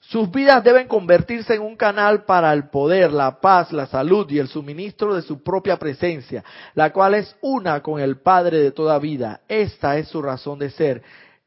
[0.00, 4.38] sus vidas deben convertirse en un canal para el poder, la paz, la salud y
[4.38, 8.98] el suministro de su propia presencia, la cual es una con el Padre de toda
[8.98, 9.40] vida.
[9.48, 11.02] Esta es su razón de ser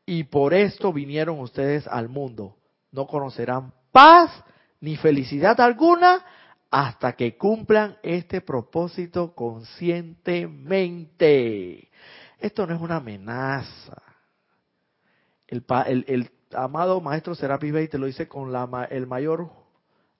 [0.05, 2.55] y por esto vinieron ustedes al mundo.
[2.91, 4.31] No conocerán paz
[4.79, 6.23] ni felicidad alguna
[6.75, 11.87] hasta que cumplan este propósito conscientemente.
[12.37, 14.01] Esto no es una amenaza.
[15.47, 15.63] El,
[16.51, 18.51] amado maestro Serapis Bey te lo dice con
[18.89, 19.49] el mayor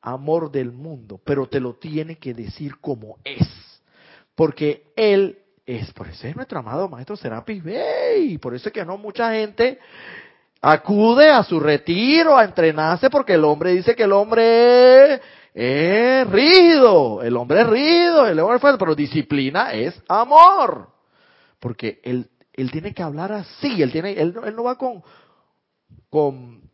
[0.01, 3.81] amor del mundo, pero te lo tiene que decir como es,
[4.33, 8.85] porque él es, por eso es nuestro amado maestro Serapis Bey, por eso es que
[8.85, 9.77] no mucha gente
[10.61, 15.19] acude a su retiro a entrenarse porque el hombre dice que el hombre
[15.57, 20.89] es rígido, el hombre es rígido, el hombre es fuerte, pero disciplina es amor,
[21.61, 25.01] porque él, él tiene que hablar así, él tiene, él, él no va con,
[26.09, 26.69] con,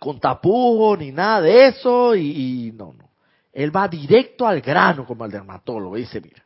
[0.00, 3.10] con tapujos ni nada de eso y, no, no.
[3.52, 5.96] Él va directo al grano como el dermatólogo.
[5.96, 6.44] Dice, mira,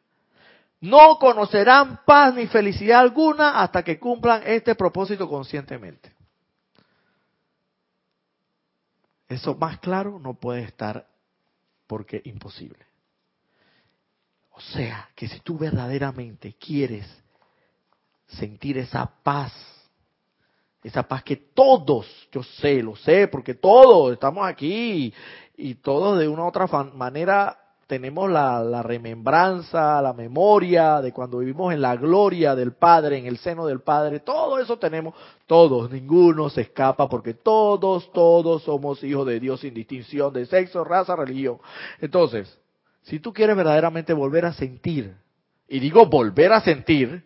[0.80, 6.10] no conocerán paz ni felicidad alguna hasta que cumplan este propósito conscientemente.
[9.28, 11.06] Eso más claro no puede estar
[11.86, 12.84] porque imposible.
[14.50, 17.06] O sea, que si tú verdaderamente quieres
[18.26, 19.52] sentir esa paz
[20.86, 25.12] esa paz que todos, yo sé, lo sé, porque todos estamos aquí
[25.56, 31.72] y, todos de una u otra manera tenemos la, remembranza, la memoria de cuando vivimos
[31.72, 35.14] en la gloria del Padre, en el seno del Padre, todo eso tenemos,
[35.46, 40.82] todos, ninguno se escapa porque todos, todos somos hijos de Dios sin distinción de sexo,
[40.82, 41.58] raza, religión.
[42.00, 42.58] Entonces,
[43.02, 45.14] si tú quieres verdaderamente volver a sentir,
[45.68, 47.24] y digo volver a sentir,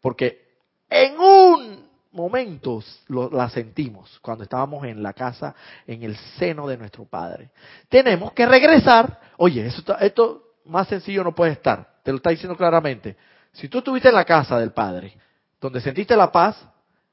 [0.00, 0.42] porque
[0.88, 1.71] en un
[2.12, 5.54] momentos lo, la sentimos cuando estábamos en la casa,
[5.86, 7.50] en el seno de nuestro Padre.
[7.88, 9.18] Tenemos que regresar.
[9.38, 11.86] Oye, esto, esto más sencillo no puede estar.
[12.02, 13.16] Te lo está diciendo claramente.
[13.52, 15.16] Si tú estuviste en la casa del Padre,
[15.60, 16.56] donde sentiste la paz,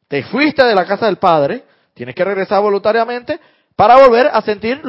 [0.07, 3.39] te fuiste de la casa del Padre, tienes que regresar voluntariamente
[3.75, 4.81] para volver a sentir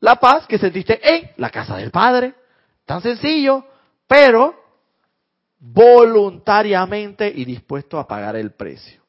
[0.00, 2.34] la paz que sentiste en la casa del Padre.
[2.84, 3.64] Tan sencillo,
[4.06, 4.54] pero
[5.58, 9.03] voluntariamente y dispuesto a pagar el precio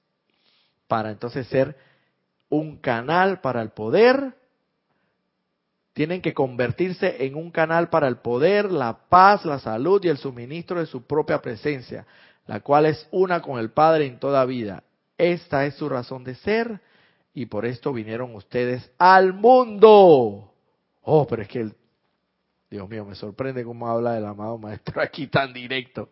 [0.88, 1.76] para entonces ser
[2.50, 4.36] un canal para el poder.
[5.94, 10.18] Tienen que convertirse en un canal para el poder, la paz, la salud y el
[10.18, 12.06] suministro de su propia presencia,
[12.48, 14.84] la cual es una con el Padre en toda vida.
[15.18, 16.82] Esta es su razón de ser
[17.34, 20.52] y por esto vinieron ustedes al mundo.
[21.02, 21.76] Oh, pero es que el,
[22.70, 26.10] Dios mío, me sorprende cómo habla el amado maestro aquí tan directo.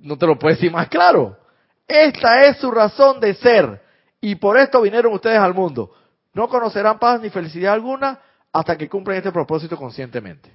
[0.00, 1.38] No te lo puedes decir más claro.
[1.86, 3.82] Esta es su razón de ser.
[4.20, 5.94] Y por esto vinieron ustedes al mundo.
[6.32, 8.20] No conocerán paz ni felicidad alguna
[8.52, 10.52] hasta que cumplan este propósito conscientemente.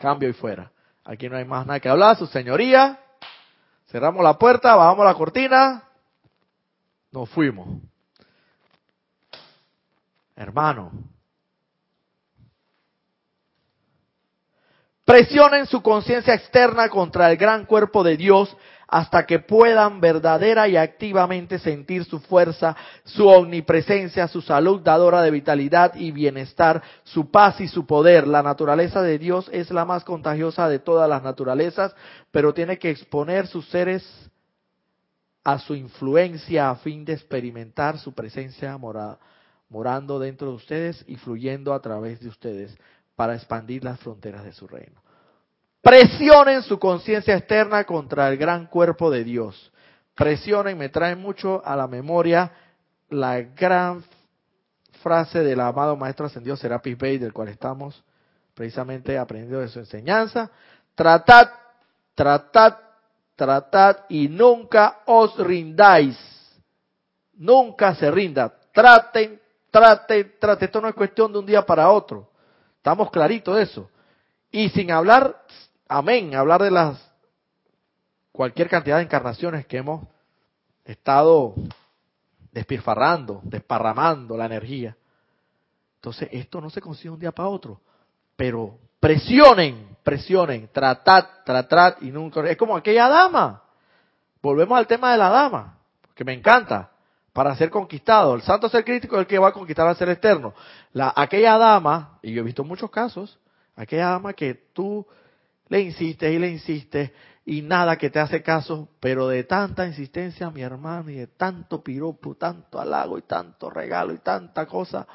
[0.00, 0.70] Cambio y fuera.
[1.04, 2.98] Aquí no hay más nada que hablar, su señoría.
[3.86, 5.82] Cerramos la puerta, bajamos la cortina.
[7.10, 7.68] Nos fuimos.
[10.36, 10.92] Hermano.
[15.04, 18.56] Presionen su conciencia externa contra el gran cuerpo de Dios
[18.90, 25.30] hasta que puedan verdadera y activamente sentir su fuerza, su omnipresencia, su salud dadora de
[25.30, 28.26] vitalidad y bienestar, su paz y su poder.
[28.26, 31.94] La naturaleza de Dios es la más contagiosa de todas las naturalezas,
[32.32, 34.04] pero tiene que exponer sus seres
[35.44, 38.76] a su influencia a fin de experimentar su presencia
[39.68, 42.76] morando dentro de ustedes y fluyendo a través de ustedes
[43.14, 45.00] para expandir las fronteras de su reino.
[45.82, 49.72] Presionen su conciencia externa contra el gran cuerpo de Dios.
[50.14, 52.52] Presionen, me traen mucho a la memoria
[53.08, 54.04] la gran
[55.02, 58.04] frase del amado Maestro Ascendido Serapis Bey, del cual estamos
[58.54, 60.50] precisamente aprendiendo de su enseñanza.
[60.94, 61.48] Tratad,
[62.14, 62.76] tratad,
[63.34, 66.18] tratad y nunca os rindáis.
[67.34, 68.52] Nunca se rinda.
[68.70, 70.66] Traten, traten, traten.
[70.66, 72.30] Esto no es cuestión de un día para otro.
[72.76, 73.90] Estamos claritos de eso.
[74.50, 75.42] Y sin hablar,
[75.90, 77.10] amén, hablar de las
[78.32, 80.06] cualquier cantidad de encarnaciones que hemos
[80.84, 81.54] estado
[82.52, 84.96] despilfarrando, desparramando la energía.
[85.96, 87.80] Entonces, esto no se consigue un día para otro,
[88.36, 92.48] pero presionen, presionen, tratad, tratad y nunca.
[92.48, 93.62] Es como aquella dama.
[94.40, 95.78] Volvemos al tema de la dama,
[96.14, 96.90] que me encanta,
[97.32, 98.34] para ser conquistado.
[98.34, 100.54] El santo ser crítico es el que va a conquistar al ser externo.
[100.92, 103.38] La, aquella dama, y yo he visto muchos casos,
[103.76, 105.06] aquella dama que tú
[105.70, 107.10] le insistes y le insistes
[107.46, 111.82] y nada que te hace caso, pero de tanta insistencia, mi hermano, y de tanto
[111.82, 115.06] piropo, tanto halago y tanto regalo y tanta cosa,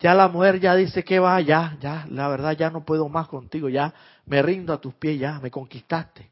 [0.00, 3.28] ya la mujer ya dice que va, ya, ya, la verdad ya no puedo más
[3.28, 3.94] contigo, ya
[4.26, 6.30] me rindo a tus pies, ya me conquistaste.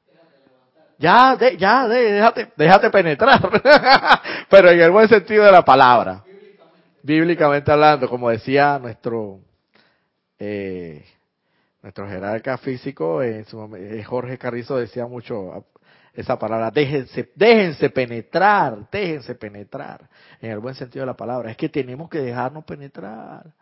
[0.98, 3.40] Ya, de, ya, de, déjate, déjate penetrar.
[4.50, 6.22] pero en el buen sentido de la palabra.
[7.02, 9.40] Bíblicamente hablando, como decía nuestro
[10.38, 11.02] eh,
[11.82, 15.64] nuestro jerarca físico, en su, eh, Jorge Carrizo decía mucho
[16.12, 20.08] esa palabra, déjense, déjense penetrar, déjense penetrar,
[20.40, 21.50] en el buen sentido de la palabra.
[21.50, 23.52] Es que tenemos que dejarnos penetrar.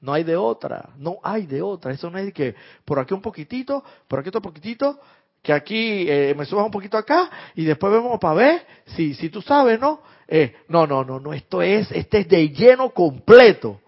[0.00, 1.92] No hay de otra, no hay de otra.
[1.92, 2.54] Eso no es que
[2.84, 4.98] por aquí un poquitito, por aquí otro poquitito,
[5.42, 9.28] que aquí eh, me subas un poquito acá y después vemos para ver si, si
[9.28, 10.02] tú sabes, ¿no?
[10.26, 13.80] Eh, no, no, no, no, esto es, este es de lleno completo.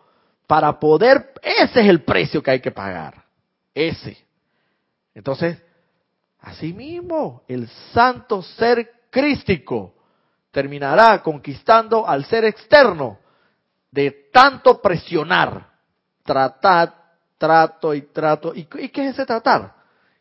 [0.46, 3.21] Para poder, ese es el precio que hay que pagar.
[3.74, 4.16] Ese.
[5.14, 5.62] Entonces,
[6.40, 9.94] asimismo, el santo ser crístico
[10.50, 13.18] terminará conquistando al ser externo
[13.90, 15.70] de tanto presionar,
[16.22, 16.94] tratar,
[17.38, 18.52] trato y trato.
[18.54, 19.74] ¿Y, qué es ese tratar?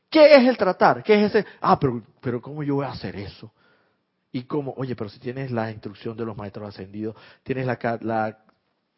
[0.10, 1.04] ¿Qué es el tratar?
[1.04, 1.48] ¿Qué es ese?
[1.62, 3.52] Ah, pero, pero ¿cómo yo voy a hacer eso?
[4.34, 8.40] Y cómo, oye, pero si tienes la instrucción de los maestros ascendidos, tienes la, la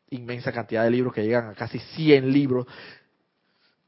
[0.10, 2.68] inmensa cantidad de libros que llegan a casi 100 libros,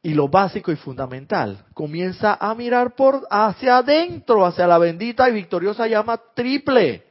[0.05, 1.65] y lo básico y fundamental.
[1.73, 7.03] Comienza a mirar por hacia adentro, hacia la bendita y victoriosa llama triple.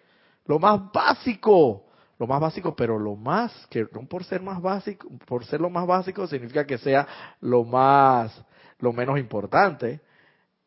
[0.47, 1.87] Lo más básico,
[2.21, 5.71] lo más básico, pero lo más que no por ser más básico, por ser lo
[5.71, 7.05] más básico significa que sea
[7.41, 8.33] lo más
[8.79, 10.01] lo menos importante.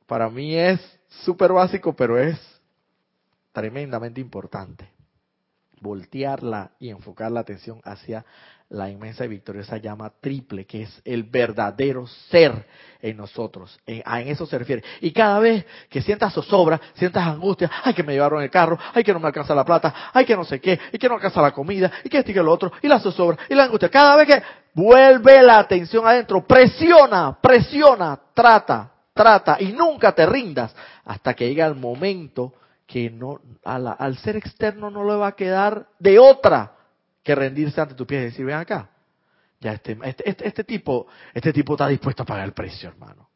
[0.05, 2.37] Para mí es súper básico, pero es
[3.53, 4.91] tremendamente importante.
[5.79, 8.25] Voltearla y enfocar la atención hacia
[8.69, 12.65] la inmensa y victoriosa llama triple, que es el verdadero ser
[13.01, 13.79] en nosotros.
[13.85, 14.83] En, a eso se refiere.
[14.99, 19.03] Y cada vez que sientas zozobra, sientas angustia, ay que me llevaron el carro, ay
[19.03, 21.41] que no me alcanza la plata, ay que no sé qué, y que no alcanza
[21.41, 23.89] la comida, y que este y que lo otro, y la zozobra, y la angustia.
[23.89, 24.43] Cada vez que
[24.73, 31.63] vuelve la atención adentro, presiona, presiona, trata, trata, y nunca te rindas hasta que llegue
[31.63, 32.53] el momento
[32.85, 36.76] que no, al ser externo no le va a quedar de otra
[37.27, 38.89] que rendirse ante tus pies y decir, ven acá.
[39.59, 43.27] Ya este, este, este, este, tipo, este tipo está dispuesto a pagar el precio, hermano.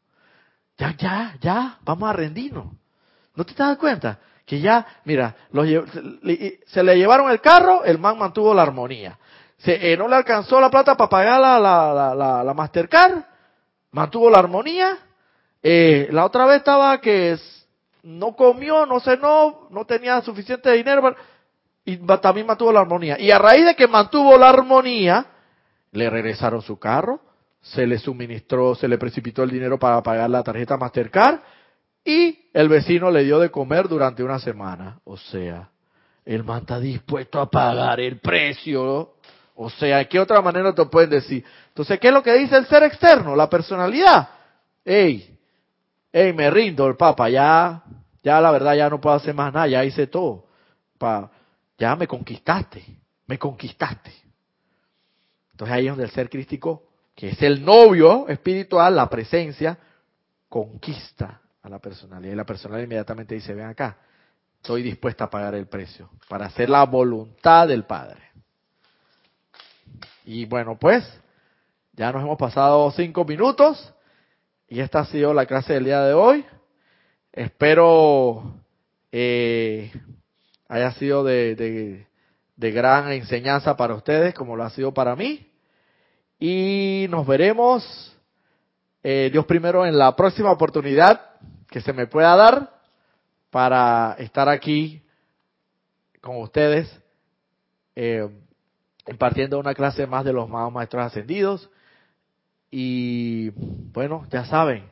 [0.78, 2.68] Ya, ya, ya, vamos a rendirnos.
[3.34, 4.18] ¿No te das cuenta?
[4.46, 5.36] Que ya, mira,
[6.68, 9.18] se le llevaron el carro, el man mantuvo la armonía.
[9.58, 13.24] Se, eh, no le alcanzó la plata para pagar la, la, la, la Mastercard,
[13.90, 14.96] mantuvo la armonía.
[15.62, 17.36] Eh, la otra vez estaba que
[18.04, 21.14] no comió, no cenó, no tenía suficiente dinero
[21.84, 23.18] y también mantuvo la armonía.
[23.18, 25.26] Y a raíz de que mantuvo la armonía,
[25.92, 27.20] le regresaron su carro,
[27.60, 31.40] se le suministró, se le precipitó el dinero para pagar la tarjeta Mastercard
[32.04, 35.00] y el vecino le dio de comer durante una semana.
[35.04, 35.70] O sea,
[36.24, 39.14] el man está dispuesto a pagar el precio.
[39.54, 41.44] O sea, ¿qué otra manera te pueden decir?
[41.68, 43.36] Entonces, ¿qué es lo que dice el ser externo?
[43.36, 44.28] La personalidad.
[44.84, 45.38] Ey,
[46.12, 47.82] ey, me rindo, el papa, ya,
[48.22, 50.46] ya la verdad ya no puedo hacer más nada, ya hice todo.
[50.98, 51.30] Pa,
[51.82, 52.84] ya me conquistaste,
[53.26, 54.12] me conquistaste.
[55.50, 59.76] Entonces ahí es donde el ser crístico, que es el novio espiritual, la presencia,
[60.48, 62.34] conquista a la personalidad.
[62.34, 63.98] Y la personalidad inmediatamente dice, ven acá,
[64.58, 68.22] estoy dispuesta a pagar el precio para hacer la voluntad del Padre.
[70.24, 71.02] Y bueno, pues,
[71.94, 73.92] ya nos hemos pasado cinco minutos
[74.68, 76.46] y esta ha sido la clase del día de hoy.
[77.32, 78.60] Espero
[79.10, 79.90] eh,
[80.72, 82.06] haya sido de, de,
[82.56, 85.46] de gran enseñanza para ustedes, como lo ha sido para mí.
[86.40, 88.16] Y nos veremos,
[89.02, 91.20] eh, Dios primero, en la próxima oportunidad
[91.68, 92.70] que se me pueda dar
[93.50, 95.02] para estar aquí
[96.22, 96.88] con ustedes,
[97.94, 98.26] eh,
[99.08, 101.68] impartiendo una clase más de los maestros ascendidos.
[102.70, 103.50] Y
[103.92, 104.86] bueno, ya saben,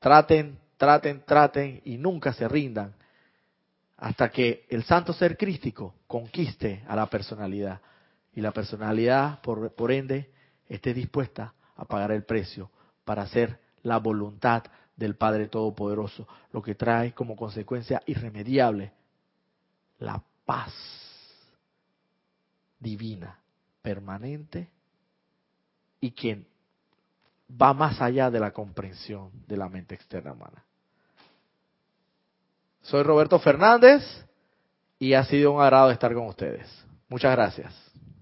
[0.00, 2.97] traten, traten, traten y nunca se rindan
[3.98, 7.80] hasta que el santo ser crístico conquiste a la personalidad
[8.32, 10.30] y la personalidad, por, por ende,
[10.68, 12.70] esté dispuesta a pagar el precio
[13.04, 14.62] para hacer la voluntad
[14.96, 18.92] del Padre Todopoderoso, lo que trae como consecuencia irremediable
[19.98, 20.72] la paz
[22.78, 23.38] divina,
[23.82, 24.68] permanente
[26.00, 26.46] y quien
[27.50, 30.64] va más allá de la comprensión de la mente externa humana.
[32.88, 34.02] Soy Roberto Fernández
[34.98, 36.66] y ha sido un agrado estar con ustedes.
[37.08, 37.87] Muchas gracias.